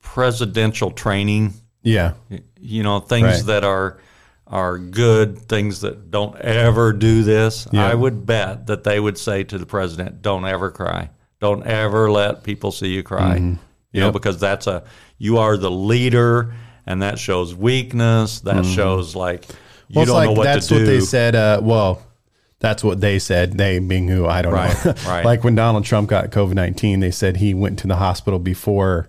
presidential 0.00 0.90
training 0.90 1.52
Yeah. 1.82 2.12
you 2.58 2.82
know 2.82 3.00
things 3.00 3.26
Right. 3.26 3.46
that 3.46 3.64
are 3.64 3.98
are 4.46 4.78
good 4.78 5.38
things 5.48 5.80
that 5.80 6.10
don't 6.10 6.38
ever 6.40 6.92
do 6.92 7.22
this 7.24 7.66
Yeah. 7.72 7.86
i 7.90 7.94
would 7.94 8.24
bet 8.26 8.66
that 8.68 8.84
they 8.84 9.00
would 9.00 9.18
say 9.18 9.44
to 9.44 9.58
the 9.58 9.66
president 9.66 10.22
don't 10.22 10.46
ever 10.46 10.70
cry 10.70 11.10
don't 11.40 11.66
ever 11.66 12.10
let 12.10 12.42
people 12.42 12.70
see 12.72 12.88
you 12.88 13.02
cry 13.02 13.34
you 13.36 13.40
know 13.40 13.50
Mm-hmm. 13.94 13.98
Yep. 14.00 14.12
because 14.12 14.40
that's 14.40 14.66
a 14.66 14.82
you 15.18 15.38
are 15.38 15.56
the 15.56 15.70
leader 15.70 16.52
and 16.86 17.02
that 17.02 17.18
shows 17.18 17.54
weakness 17.54 18.40
that 18.40 18.64
shows 18.64 19.14
like 19.16 19.44
you 19.48 19.54
Mm-hmm. 19.54 19.96
Well, 19.96 20.06
don't 20.06 20.14
like 20.16 20.26
know 20.28 20.32
what 20.32 20.44
that's 20.44 20.66
to 20.68 20.74
do 20.74 20.80
what 20.80 20.86
they 20.86 21.00
said. 21.00 21.34
Uh, 21.36 21.60
well, 21.62 22.02
that's 22.58 22.82
what 22.82 23.00
they 23.00 23.18
said. 23.18 23.58
They 23.58 23.78
being 23.78 24.08
who 24.08 24.26
I 24.26 24.40
don't 24.42 24.52
Right, 24.54 24.84
know. 24.84 24.94
right. 25.06 25.24
like 25.24 25.44
when 25.44 25.54
Donald 25.54 25.84
Trump 25.84 26.08
got 26.08 26.30
COVID 26.30 26.54
nineteen, 26.54 27.00
they 27.00 27.10
said 27.10 27.36
he 27.36 27.52
went 27.54 27.78
to 27.80 27.86
the 27.86 27.96
hospital 27.96 28.38
before, 28.38 29.08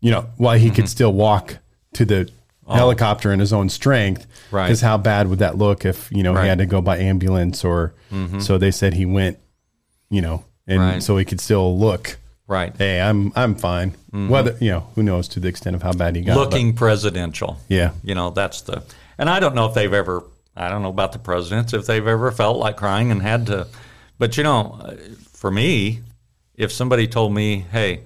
you 0.00 0.10
know, 0.10 0.26
while 0.38 0.58
he 0.58 0.66
Mm-hmm. 0.66 0.74
could 0.76 0.88
still 0.88 1.12
walk 1.12 1.58
to 1.94 2.04
the 2.04 2.28
helicopter 2.68 3.32
in 3.32 3.38
his 3.40 3.52
own 3.52 3.68
strength. 3.68 4.26
Oh. 4.26 4.56
Right. 4.56 4.66
Because 4.66 4.80
how 4.80 4.96
bad 4.98 5.28
would 5.28 5.38
that 5.40 5.56
look 5.56 5.84
if 5.84 6.10
you 6.10 6.22
know 6.24 6.30
Right. 6.32 6.38
Mm-hmm. 6.38 6.42
he 6.44 6.48
had 6.48 6.58
to 6.58 6.66
go 6.66 6.80
by 6.82 6.98
ambulance 6.98 7.64
or? 7.64 7.94
So 8.40 8.58
they 8.58 8.70
said 8.72 8.92
he 8.94 9.06
went, 9.06 9.38
you 10.10 10.20
know, 10.20 10.44
and 10.66 10.80
Right. 10.80 11.02
so 11.02 11.16
he 11.16 11.24
could 11.24 11.40
still 11.40 11.78
look. 11.78 12.18
Right 12.52 12.76
Hey, 12.76 13.00
I'm 13.00 13.32
I'm 13.34 13.54
fine. 13.54 13.92
Mm-hmm. 14.12 14.28
Whether 14.28 14.56
you 14.60 14.70
know, 14.70 14.86
who 14.94 15.02
knows 15.02 15.26
to 15.28 15.40
the 15.40 15.48
extent 15.48 15.74
of 15.74 15.82
how 15.82 15.92
bad 15.92 16.14
he 16.14 16.22
got. 16.22 16.34
but- 16.36 16.50
looking 16.50 16.74
presidential. 16.74 17.58
Yeah. 17.68 17.92
You 18.04 18.14
know, 18.14 18.30
that's 18.30 18.60
the, 18.62 18.84
and 19.18 19.28
I 19.30 19.40
don't 19.40 19.54
know 19.54 19.66
if 19.66 19.74
they've 19.74 19.92
ever, 19.92 20.22
I 20.54 20.68
don't 20.68 20.82
know 20.82 20.90
about 20.90 21.12
the 21.12 21.18
presidents, 21.18 21.72
if 21.72 21.86
they've 21.86 22.06
ever 22.06 22.30
felt 22.30 22.58
like 22.58 22.76
crying 22.76 23.10
and 23.10 23.22
had 23.22 23.46
to, 23.46 23.66
but 24.18 24.36
you 24.36 24.44
know, 24.44 24.96
for 25.32 25.50
me, 25.50 26.00
if 26.54 26.70
somebody 26.70 27.08
told 27.08 27.32
me, 27.32 27.64
hey, 27.72 28.02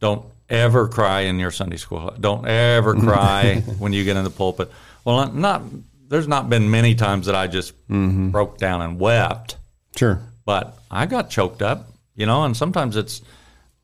don't 0.00 0.26
ever 0.50 0.88
cry 0.88 1.20
in 1.20 1.38
your 1.38 1.50
Sunday 1.50 1.76
school, 1.76 2.12
don't 2.18 2.46
ever 2.46 2.94
mm-hmm. 2.94 3.08
cry 3.08 3.54
when 3.78 3.92
you 3.92 4.04
get 4.04 4.16
in 4.16 4.24
the 4.24 4.30
pulpit. 4.30 4.70
Well, 5.04 5.32
not, 5.32 5.62
there's 6.08 6.28
not 6.28 6.50
been 6.50 6.70
many 6.70 6.94
times 6.94 7.26
that 7.26 7.34
I 7.34 7.46
just 7.46 7.72
mm-hmm. 7.88 8.30
broke 8.30 8.58
down 8.58 8.82
and 8.82 8.98
wept 8.98 9.56
sure. 9.96 10.20
but 10.44 10.78
I 10.90 11.06
got 11.06 11.30
choked 11.30 11.62
up, 11.62 11.90
you 12.14 12.26
know, 12.26 12.44
and 12.44 12.56
sometimes 12.56 12.96
it's 12.96 13.22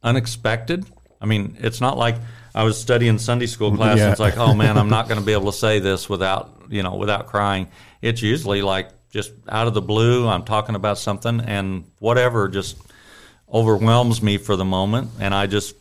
unexpected. 0.03 0.85
I 1.21 1.27
mean, 1.27 1.57
it's 1.61 1.81
not 1.81 1.99
like 1.99 2.17
I 2.55 2.65
was 2.65 2.81
studying 2.81 3.19
Sunday 3.19 3.47
school 3.47 3.75
class 3.77 3.99
Yeah. 3.99 4.05
and 4.05 4.13
it's 4.13 4.21
like, 4.21 4.37
oh 4.39 4.55
man, 4.55 4.79
I'm 4.79 4.89
not 4.89 5.09
going 5.09 5.21
to 5.21 5.27
be 5.27 5.33
able 5.33 5.53
to 5.53 5.59
say 5.59 5.79
this 5.79 6.09
without, 6.09 6.63
you 6.69 6.83
know, 6.83 6.97
without 6.97 7.27
crying. 7.27 7.69
It's 8.03 8.23
usually 8.23 8.63
like 8.63 8.89
just 9.11 9.33
out 9.49 9.67
of 9.67 9.75
the 9.75 9.83
blue, 9.83 10.27
I'm 10.27 10.45
talking 10.45 10.75
about 10.75 10.99
something 10.99 11.41
and 11.41 11.85
whatever 11.99 12.49
just 12.49 12.79
overwhelms 13.53 14.23
me 14.23 14.39
for 14.39 14.57
the 14.57 14.65
moment 14.65 15.11
and 15.19 15.35
I 15.35 15.47
just 15.47 15.75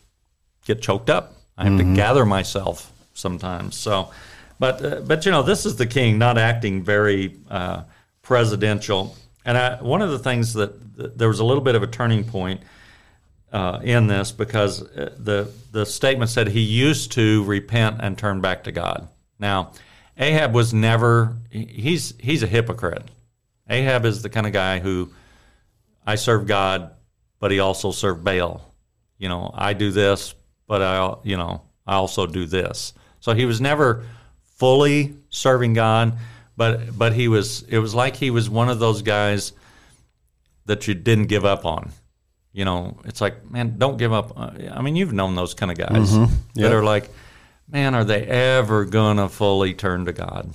get 0.66 0.82
choked 0.82 1.10
up. 1.10 1.34
I 1.58 1.66
have 1.66 1.78
to 1.78 1.84
gather 1.96 2.26
myself 2.26 2.92
sometimes. 3.14 3.76
So, 3.76 4.12
but 4.60 4.84
uh, 4.84 5.02
but 5.02 5.26
you 5.26 5.32
know, 5.32 5.44
this 5.44 5.66
is 5.66 5.76
the 5.76 5.86
king 5.86 6.18
not 6.18 6.38
acting 6.38 6.84
very 6.84 7.36
uh, 7.50 7.84
presidential. 8.22 9.16
And 9.44 9.58
I, 9.58 9.82
one 9.82 10.02
of 10.02 10.10
the 10.12 10.20
things 10.20 10.54
that, 10.54 10.96
that 10.98 11.18
there 11.18 11.28
was 11.28 11.40
a 11.40 11.44
little 11.44 11.64
bit 11.64 11.76
of 11.76 11.84
a 11.84 11.88
turning 11.88 12.24
point 12.24 12.62
uh, 13.52 13.80
in 13.84 14.08
this 14.08 14.32
because 14.32 14.82
uh, 14.82 15.16
the 15.18 15.52
the 15.72 15.86
statement 15.86 16.30
said 16.30 16.48
he 16.48 16.62
used 16.62 17.12
to 17.14 17.44
repent 17.46 17.98
and 18.00 18.18
turn 18.18 18.42
back 18.42 18.64
to 18.66 18.72
God. 18.72 19.08
Now, 19.40 19.72
Ahab 20.18 20.54
was 20.54 20.74
never 20.74 21.36
he's 21.50 22.14
he's 22.20 22.44
a 22.44 22.48
hypocrite. 22.48 23.10
Ahab 23.70 24.06
is 24.06 24.22
the 24.22 24.30
kind 24.30 24.48
of 24.48 24.54
guy 24.54 24.80
who 24.80 25.12
I 26.06 26.16
serve 26.16 26.48
God, 26.48 26.92
but 27.40 27.52
he 27.52 27.60
also 27.60 27.92
served 27.92 28.24
Baal. 28.24 28.62
You 29.18 29.30
know, 29.30 29.52
I 29.54 29.74
do 29.74 29.92
this, 29.92 30.34
but 30.68 30.82
I 30.82 31.16
you 31.24 31.38
know 31.38 31.62
I 31.86 31.96
also 31.96 32.26
do 32.26 32.46
this. 32.46 32.94
So 33.20 33.34
he 33.34 33.46
was 33.46 33.60
never 33.60 34.06
fully 34.58 35.16
serving 35.30 35.74
God, 35.74 36.18
but 36.56 36.98
but 36.98 37.14
he 37.14 37.28
was 37.28 37.64
it 37.64 37.80
was 37.80 37.96
like 37.96 38.16
he 38.16 38.30
was 38.30 38.50
one 38.50 38.70
of 38.70 38.80
those 38.80 39.02
guys 39.02 39.54
that 40.66 40.88
you 40.88 40.94
didn't 40.94 41.26
give 41.26 41.46
up 41.46 41.66
on. 41.66 41.92
You 42.52 42.66
know, 42.66 42.98
it's 43.06 43.22
like, 43.22 43.50
man, 43.50 43.76
don't 43.78 43.98
give 43.98 44.12
up. 44.12 44.34
Uh, 44.38 44.52
I 44.72 44.82
mean, 44.82 44.96
you've 44.96 45.14
known 45.14 45.36
those 45.36 45.54
kind 45.54 45.72
of 45.72 45.78
guys 45.78 46.18
Yep. 46.18 46.30
that 46.56 46.72
are 46.74 46.84
like, 46.84 47.10
man, 47.72 47.94
are 47.96 48.04
they 48.04 48.24
ever 48.26 48.86
gonna 48.86 49.30
fully 49.30 49.74
turn 49.74 50.06
to 50.06 50.14
God? 50.14 50.52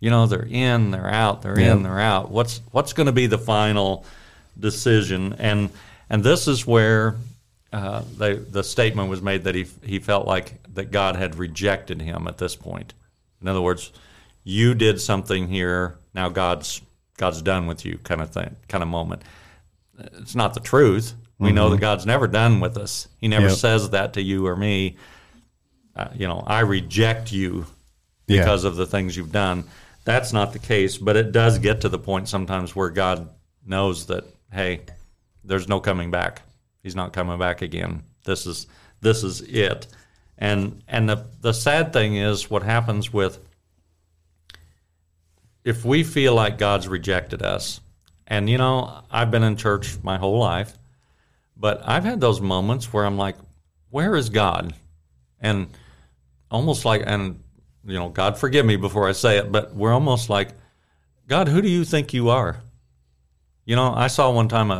You 0.00 0.10
know, 0.10 0.26
they're 0.26 0.46
in, 0.48 0.90
they're 0.90 1.08
out, 1.10 1.42
they're 1.42 1.58
Yep. 1.58 1.76
in, 1.76 1.82
they're 1.82 2.00
out. 2.00 2.30
What's 2.30 2.60
what's 2.72 2.92
going 2.92 3.06
to 3.06 3.12
be 3.12 3.26
the 3.26 3.38
final 3.38 4.04
decision, 4.58 5.34
and 5.38 5.70
and 6.10 6.22
this 6.24 6.48
is 6.48 6.66
where 6.66 7.16
uh, 7.72 8.02
they, 8.16 8.34
the 8.34 8.62
statement 8.64 9.08
was 9.10 9.20
made 9.22 9.44
that 9.44 9.54
he 9.54 9.66
he 9.82 9.98
felt 9.98 10.26
like 10.26 10.54
that 10.74 10.90
God 10.90 11.16
had 11.16 11.36
rejected 11.36 12.00
him 12.00 12.26
at 12.28 12.38
this 12.38 12.56
point. 12.56 12.94
In 13.40 13.48
other 13.48 13.60
words, 13.62 13.92
you 14.44 14.74
did 14.74 15.00
something 15.00 15.48
here. 15.48 15.96
Now 16.14 16.28
God's 16.28 16.80
God's 17.18 17.42
done 17.42 17.66
with 17.66 17.84
you, 17.84 17.98
kind 17.98 18.20
of 18.20 18.30
thing, 18.30 18.56
kind 18.68 18.82
of 18.82 18.88
moment. 18.88 19.22
It's 19.98 20.34
not 20.34 20.54
the 20.54 20.60
truth. 20.60 21.14
We 21.38 21.52
know 21.52 21.68
that 21.70 21.80
God's 21.80 22.06
never 22.06 22.26
done 22.26 22.60
with 22.60 22.78
us. 22.78 23.08
He 23.18 23.28
never 23.28 23.48
Yep. 23.48 23.56
says 23.56 23.90
that 23.90 24.14
to 24.14 24.22
you 24.22 24.46
or 24.46 24.56
me. 24.56 24.96
Uh, 25.94 26.08
you 26.14 26.26
know, 26.26 26.42
I 26.46 26.60
reject 26.60 27.30
you 27.32 27.66
Yeah. 28.26 28.40
because 28.42 28.64
of 28.64 28.76
the 28.76 28.86
things 28.86 29.16
you've 29.16 29.32
done. 29.32 29.64
That's 30.04 30.32
not 30.32 30.52
the 30.52 30.58
case, 30.58 30.96
but 30.98 31.16
it 31.16 31.32
does 31.32 31.58
get 31.58 31.80
to 31.82 31.88
the 31.88 31.98
point 31.98 32.28
sometimes 32.28 32.74
where 32.74 32.90
God 32.90 33.28
knows 33.66 34.06
that 34.06 34.24
hey, 34.52 34.80
there's 35.44 35.68
no 35.68 35.80
coming 35.80 36.10
back. 36.10 36.42
He's 36.82 36.96
not 36.96 37.12
coming 37.12 37.38
back 37.38 37.60
again. 37.62 38.04
This 38.24 38.46
is 38.46 38.66
this 39.00 39.22
is 39.22 39.40
it. 39.42 39.86
And 40.38 40.82
and 40.88 41.08
the 41.08 41.26
the 41.40 41.52
sad 41.52 41.92
thing 41.92 42.16
is 42.16 42.48
what 42.50 42.62
happens 42.62 43.12
with 43.12 43.40
if 45.64 45.84
we 45.84 46.02
feel 46.04 46.34
like 46.34 46.58
God's 46.58 46.88
rejected 46.88 47.42
us. 47.42 47.80
And 48.26 48.48
you 48.48 48.58
know, 48.58 49.02
I've 49.10 49.30
been 49.30 49.42
in 49.42 49.56
church 49.56 49.96
my 50.02 50.16
whole 50.18 50.38
life, 50.38 50.76
but 51.56 51.80
I've 51.84 52.04
had 52.04 52.20
those 52.20 52.40
moments 52.40 52.92
where 52.92 53.04
I'm 53.04 53.16
like, 53.16 53.36
where 53.90 54.14
is 54.14 54.28
God? 54.28 54.74
And 55.40 55.68
almost 56.50 56.84
like 56.84 57.02
and 57.06 57.42
you 57.86 57.94
know, 57.94 58.08
God 58.08 58.36
forgive 58.36 58.66
me 58.66 58.76
before 58.76 59.08
I 59.08 59.12
say 59.12 59.38
it, 59.38 59.52
but 59.52 59.74
we're 59.74 59.92
almost 59.92 60.28
like, 60.28 60.50
God, 61.28 61.48
who 61.48 61.62
do 61.62 61.68
you 61.68 61.84
think 61.84 62.12
you 62.12 62.30
are? 62.30 62.60
You 63.64 63.76
know, 63.76 63.92
I 63.92 64.08
saw 64.08 64.30
one 64.30 64.48
time 64.48 64.70
a, 64.70 64.74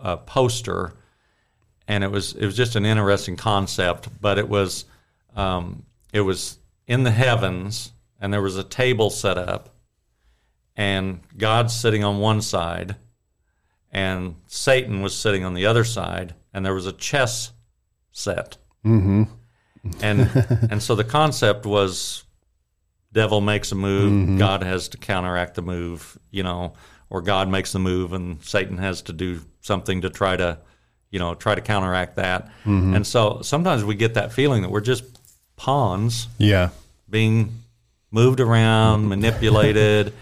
a, 0.00 0.12
a 0.12 0.16
poster, 0.16 0.94
and 1.88 2.04
it 2.04 2.10
was 2.10 2.34
it 2.34 2.44
was 2.44 2.56
just 2.56 2.76
an 2.76 2.86
interesting 2.86 3.36
concept, 3.36 4.08
but 4.20 4.38
it 4.38 4.48
was 4.48 4.84
um, 5.34 5.84
it 6.12 6.20
was 6.20 6.58
in 6.86 7.04
the 7.04 7.10
heavens, 7.10 7.92
and 8.20 8.32
there 8.32 8.42
was 8.42 8.56
a 8.56 8.64
table 8.64 9.10
set 9.10 9.36
up, 9.36 9.74
and 10.76 11.20
God's 11.36 11.74
sitting 11.74 12.04
on 12.04 12.18
one 12.18 12.40
side, 12.40 12.96
and 13.92 14.34
Satan 14.46 15.02
was 15.02 15.14
sitting 15.14 15.44
on 15.44 15.54
the 15.54 15.66
other 15.66 15.84
side, 15.84 16.34
and 16.52 16.64
there 16.64 16.74
was 16.74 16.86
a 16.86 16.92
chess 16.92 17.52
set, 18.10 18.56
mm-hmm. 18.84 19.24
and 20.00 20.20
and 20.70 20.82
so 20.82 20.94
the 20.94 21.04
concept 21.04 21.66
was 21.66 22.24
devil 23.12 23.40
makes 23.40 23.70
a 23.72 23.74
move, 23.74 24.38
God 24.38 24.62
has 24.62 24.88
to 24.88 24.96
counteract 24.96 25.54
the 25.54 25.62
move, 25.62 26.18
you 26.30 26.42
know, 26.42 26.72
or 27.10 27.20
God 27.20 27.48
makes 27.48 27.72
the 27.72 27.78
move 27.78 28.14
and 28.14 28.42
Satan 28.42 28.78
has 28.78 29.02
to 29.02 29.12
do 29.12 29.40
something 29.60 30.00
to 30.00 30.08
try 30.08 30.34
to, 30.34 30.58
you 31.10 31.18
know, 31.18 31.34
try 31.34 31.54
to 31.54 31.60
counteract 31.60 32.16
that. 32.16 32.50
And 32.64 33.06
so 33.06 33.40
sometimes 33.42 33.84
we 33.84 33.94
get 33.96 34.14
that 34.14 34.32
feeling 34.32 34.62
that 34.62 34.70
we're 34.70 34.80
just 34.80 35.04
pawns 35.56 36.28
Yeah. 36.38 36.70
being 37.10 37.52
moved 38.10 38.40
around, 38.40 39.08
manipulated. 39.10 40.14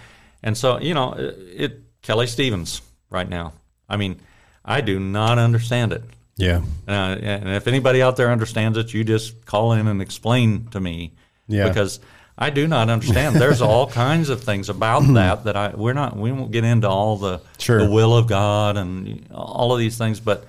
And 0.42 0.58
so, 0.58 0.80
you 0.80 0.94
know, 0.94 1.12
it, 1.12 1.38
it 1.56 1.82
Kelly 2.02 2.26
Stevens 2.26 2.82
right 3.08 3.28
now. 3.28 3.52
I 3.90 3.96
mean, 3.96 4.20
I 4.64 4.80
do 4.80 4.98
not 4.98 5.38
understand 5.38 5.92
it. 5.92 6.04
Yeah. 6.36 6.62
Uh, 6.88 6.90
and 7.20 7.48
if 7.50 7.66
anybody 7.66 8.00
out 8.00 8.16
there 8.16 8.30
understands 8.30 8.78
it, 8.78 8.94
you 8.94 9.04
just 9.04 9.44
call 9.44 9.72
in 9.74 9.86
and 9.86 10.00
explain 10.00 10.68
to 10.70 10.80
me. 10.80 11.12
Yeah. 11.48 11.68
Because 11.68 12.00
I 12.38 12.48
do 12.48 12.66
not 12.66 12.88
understand. 12.88 13.36
There's 13.36 13.60
all 13.60 13.86
kinds 14.06 14.30
of 14.30 14.42
things 14.42 14.70
about 14.70 15.00
that 15.14 15.44
that 15.44 15.56
I 15.56 15.74
we're 15.76 15.92
not 15.92 16.16
we 16.16 16.32
won't 16.32 16.52
get 16.52 16.64
into 16.64 16.88
all 16.88 17.16
the 17.18 17.42
Sure. 17.58 17.84
the 17.84 17.90
will 17.90 18.16
of 18.16 18.26
God 18.26 18.78
and 18.78 19.26
all 19.32 19.72
of 19.74 19.78
these 19.78 19.98
things, 19.98 20.20
but 20.20 20.46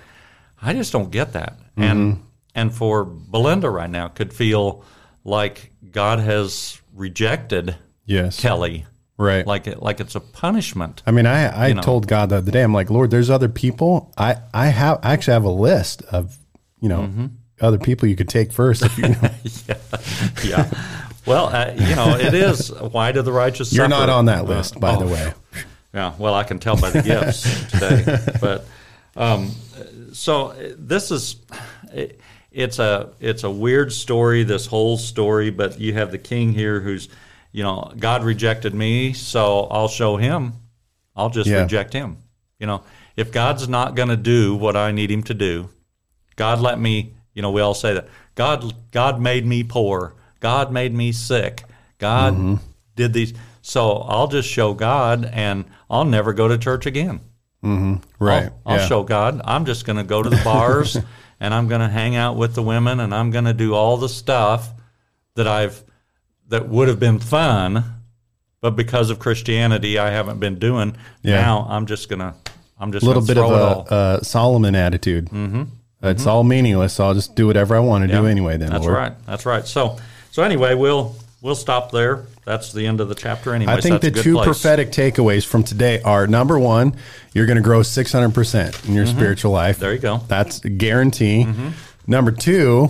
I 0.62 0.72
just 0.74 0.94
don't 0.94 1.12
get 1.12 1.34
that. 1.34 1.58
Mm-hmm. 1.60 1.84
And 1.84 2.24
and 2.56 2.74
for 2.74 3.04
Belinda 3.04 3.70
right 3.70 3.90
now 3.90 4.08
could 4.08 4.32
feel 4.34 4.86
like 5.26 5.72
God 5.92 6.20
has 6.20 6.80
rejected 6.94 7.76
Yes. 8.06 8.40
Kelly, 8.40 8.86
Right. 9.22 9.46
like 9.46 9.68
it 9.68 9.82
like 9.82 10.00
it's 10.00 10.16
a 10.16 10.20
punishment. 10.20 11.04
I 11.06 11.12
mean, 11.12 11.26
I, 11.28 11.68
I 11.70 11.74
know. 11.74 11.82
told 11.82 12.08
God 12.08 12.30
the 12.30 12.38
other 12.38 12.52
day, 12.52 12.64
I'm 12.64 12.74
like, 12.74 12.90
Lord, 12.90 13.12
there's 13.12 13.30
other 13.30 13.50
people. 13.50 14.12
I, 14.18 14.38
I 14.54 14.68
have 14.68 15.00
I 15.04 15.14
actually 15.14 15.34
have 15.34 15.44
a 15.44 15.50
list 15.50 16.02
of, 16.04 16.38
you 16.80 16.90
know, 16.90 17.02
Mm-hmm. 17.02 17.26
other 17.62 17.78
people 17.78 18.08
you 18.08 18.16
could 18.16 18.30
take 18.30 18.52
first. 18.52 18.84
If 18.84 18.98
you 18.98 19.10
know. 19.10 19.30
yeah. 20.44 20.70
Well, 21.26 21.48
uh, 21.48 21.72
you 21.76 21.96
know, 21.96 22.16
it 22.16 22.34
is 22.34 22.72
why 22.74 23.12
do 23.12 23.22
the 23.22 23.32
righteous 23.32 23.72
You're 23.72 23.86
suffer? 23.88 24.08
not 24.08 24.10
on 24.10 24.26
that 24.26 24.46
list, 24.46 24.80
by 24.80 24.96
the 24.96 25.06
oh. 25.06 25.14
way. 25.14 25.34
Yeah, 25.94 26.14
well, 26.18 26.34
I 26.34 26.44
can 26.44 26.58
tell 26.58 26.78
by 26.78 26.90
the 26.90 27.02
gifts 27.04 27.44
today. 27.72 28.18
But 28.42 28.66
um, 29.16 29.52
so 30.14 30.48
uh, 30.48 30.74
this 30.78 31.12
is 31.12 31.36
it, 31.94 32.20
it's 32.52 32.80
a 32.80 33.14
it's 33.20 33.44
a 33.44 33.52
weird 33.52 33.94
story. 33.94 34.44
This 34.44 34.66
whole 34.66 34.98
story, 34.98 35.52
but 35.52 35.80
you 35.80 35.94
have 35.94 36.12
the 36.12 36.18
king 36.18 36.54
here 36.54 36.80
who's, 36.80 37.08
you 37.52 37.64
know, 37.64 37.92
God 37.98 38.24
rejected 38.24 38.74
me, 38.74 39.14
so 39.14 39.68
I'll 39.72 39.88
show 39.88 40.18
him. 40.18 40.54
I'll 41.16 41.30
just 41.30 41.50
Yeah. 41.50 41.62
reject 41.62 41.94
him. 41.94 42.18
You 42.60 42.68
know, 42.68 42.84
if 43.16 43.32
God's 43.32 43.68
not 43.68 43.96
going 43.96 44.10
to 44.10 44.18
do 44.18 44.56
what 44.56 44.76
I 44.76 44.92
need 44.92 45.12
him 45.12 45.24
to 45.24 45.34
do, 45.34 45.70
God 46.36 46.62
let 46.62 46.80
me. 46.80 47.14
You 47.34 47.42
know, 47.42 47.52
we 47.52 47.62
all 47.62 47.74
say 47.74 47.94
that 47.94 48.08
God 48.36 48.74
God 48.92 49.20
made 49.22 49.46
me 49.46 49.64
poor. 49.64 50.16
God 50.40 50.72
made 50.72 50.94
me 50.94 51.12
sick. 51.12 51.64
God 51.98 52.34
Mm-hmm. 52.34 52.56
did 52.96 53.14
these. 53.14 53.34
So 53.62 53.98
I'll 53.98 54.28
just 54.28 54.50
show 54.50 54.74
God, 54.74 55.30
and 55.32 55.66
I'll 55.90 56.06
never 56.06 56.34
go 56.34 56.48
to 56.48 56.58
church 56.58 56.86
again. 56.86 57.20
Right. 57.64 58.46
I'll, 58.46 58.62
I'll 58.66 58.78
yeah. 58.80 58.88
show 58.88 59.04
God. 59.04 59.42
I'm 59.46 59.66
just 59.66 59.86
going 59.86 59.98
to 59.98 60.04
go 60.04 60.24
to 60.24 60.30
the 60.30 60.42
bars, 60.44 60.98
and 61.40 61.54
I'm 61.54 61.68
going 61.68 61.82
to 61.82 61.88
hang 61.90 62.16
out 62.16 62.38
with 62.38 62.56
the 62.56 62.64
women, 62.64 63.00
and 63.00 63.14
I'm 63.14 63.30
going 63.30 63.46
to 63.46 63.54
do 63.54 63.76
all 63.76 63.98
the 63.98 64.10
stuff 64.10 64.70
that 65.36 65.48
I've 65.48 65.84
that 66.52 66.70
would 66.70 66.88
have 66.88 67.00
been 67.00 67.20
fun, 67.20 67.84
but 68.62 68.72
because 68.72 69.10
of 69.10 69.20
Christianity, 69.20 69.98
I 69.98 70.12
haven't 70.12 70.40
been 70.40 70.60
doing. 70.60 70.96
Yeah. 71.24 71.42
Now 71.42 71.66
I'm 71.70 71.88
just 71.88 72.10
gonna. 72.10 72.36
I'm 72.80 72.92
just 72.92 73.04
a 73.04 73.08
little 73.08 73.22
gonna 73.22 73.28
bit 73.28 73.38
throw 73.38 73.86
of 73.88 74.22
a, 74.22 74.26
Solomon 74.26 74.76
attitude. 74.76 75.28
Mm-hmm. 75.28 75.64
It's 76.04 76.26
all 76.26 76.44
meaningless. 76.44 76.94
So 76.94 77.06
I'll 77.06 77.14
just 77.14 77.36
do 77.36 77.46
whatever 77.46 77.76
I 77.76 77.80
want 77.80 78.08
to 78.10 78.16
do 78.16 78.26
anyway. 78.26 78.58
Then 78.58 78.72
That's 78.72 78.86
Lord. 78.86 78.96
right. 78.96 79.26
That's 79.26 79.46
right. 79.46 79.66
So 79.66 79.98
so 80.32 80.44
anyway, 80.44 80.76
we'll 80.76 81.16
we'll 81.42 81.56
stop 81.56 81.92
there. 81.92 82.26
That's 82.44 82.74
the 82.74 82.88
end 82.88 83.02
of 83.02 83.08
the 83.08 83.16
chapter. 83.16 83.54
Anyway, 83.54 83.72
I 83.72 83.82
think 83.82 84.04
a 84.04 84.10
the 84.10 84.22
two 84.22 84.34
place. 84.34 84.46
prophetic 84.46 84.90
takeaways 84.92 85.46
from 85.46 85.64
today 85.64 86.02
are 86.02 86.26
number 86.26 86.58
one, 86.58 86.96
you're 87.34 87.46
going 87.46 87.58
to 87.58 87.62
grow 87.62 87.82
600% 87.82 88.88
in 88.88 88.96
your 88.96 89.06
spiritual 89.06 89.52
life. 89.52 89.76
Mm-hmm. 89.76 89.82
There 89.84 89.94
you 89.94 90.00
go. 90.00 90.16
Mm-hmm. 90.16 90.28
That's 90.28 90.66
a 90.66 90.70
guarantee. 90.70 91.48
Number 92.08 92.32
two, 92.32 92.90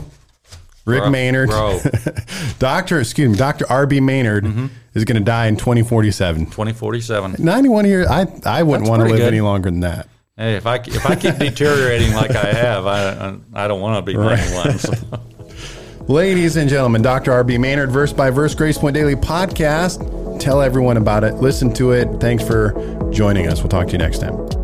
Rick 0.85 1.01
Grow- 1.01 1.09
Maynard, 1.11 1.49
grow. 1.49 1.79
Doctor, 2.59 2.99
excuse 2.99 3.29
me, 3.29 3.37
Doctor 3.37 3.65
R.B. 3.69 3.99
Maynard 4.01 4.43
Mm-hmm. 4.45 4.65
is 4.95 5.05
going 5.05 5.17
to 5.19 5.23
die 5.23 5.45
in 5.47 5.55
2047. 5.57 6.45
2047. 6.47 7.35
91 7.39 7.85
years. 7.85 8.07
I 8.07 8.25
I 8.45 8.63
wouldn't 8.63 8.89
want 8.89 9.01
to 9.03 9.07
live 9.07 9.17
good. 9.19 9.27
any 9.27 9.41
longer 9.41 9.69
than 9.69 9.81
that. 9.81 10.07
Hey, 10.37 10.55
if 10.55 10.65
I 10.65 10.77
if 10.77 11.05
I 11.05 11.15
keep 11.15 11.35
deteriorating 11.39 12.13
like 12.13 12.31
I 12.31 12.51
have, 12.53 12.85
I 12.87 13.35
I 13.53 13.67
don't 13.67 13.79
want 13.81 14.03
to 14.05 14.11
be 14.11 14.17
Right. 14.17 14.37
91. 14.39 14.79
So. 14.79 14.93
Ladies 16.07 16.55
and 16.57 16.67
gentlemen, 16.69 17.01
Dr. 17.03 17.31
R.B. 17.31 17.57
Maynard, 17.59 17.91
verse 17.91 18.11
by 18.11 18.31
verse, 18.31 18.55
Grace 18.55 18.77
Point 18.77 18.95
Daily 18.95 19.15
podcast. 19.15 20.39
Tell 20.39 20.61
everyone 20.61 20.97
about 20.97 21.23
it. 21.23 21.35
Listen 21.35 21.71
to 21.75 21.91
it. 21.91 22.07
Thanks 22.19 22.43
for 22.43 22.73
joining 23.13 23.47
us. 23.47 23.59
We'll 23.59 23.69
talk 23.69 23.85
to 23.87 23.91
you 23.93 23.99
next 23.99 24.17
time. 24.19 24.60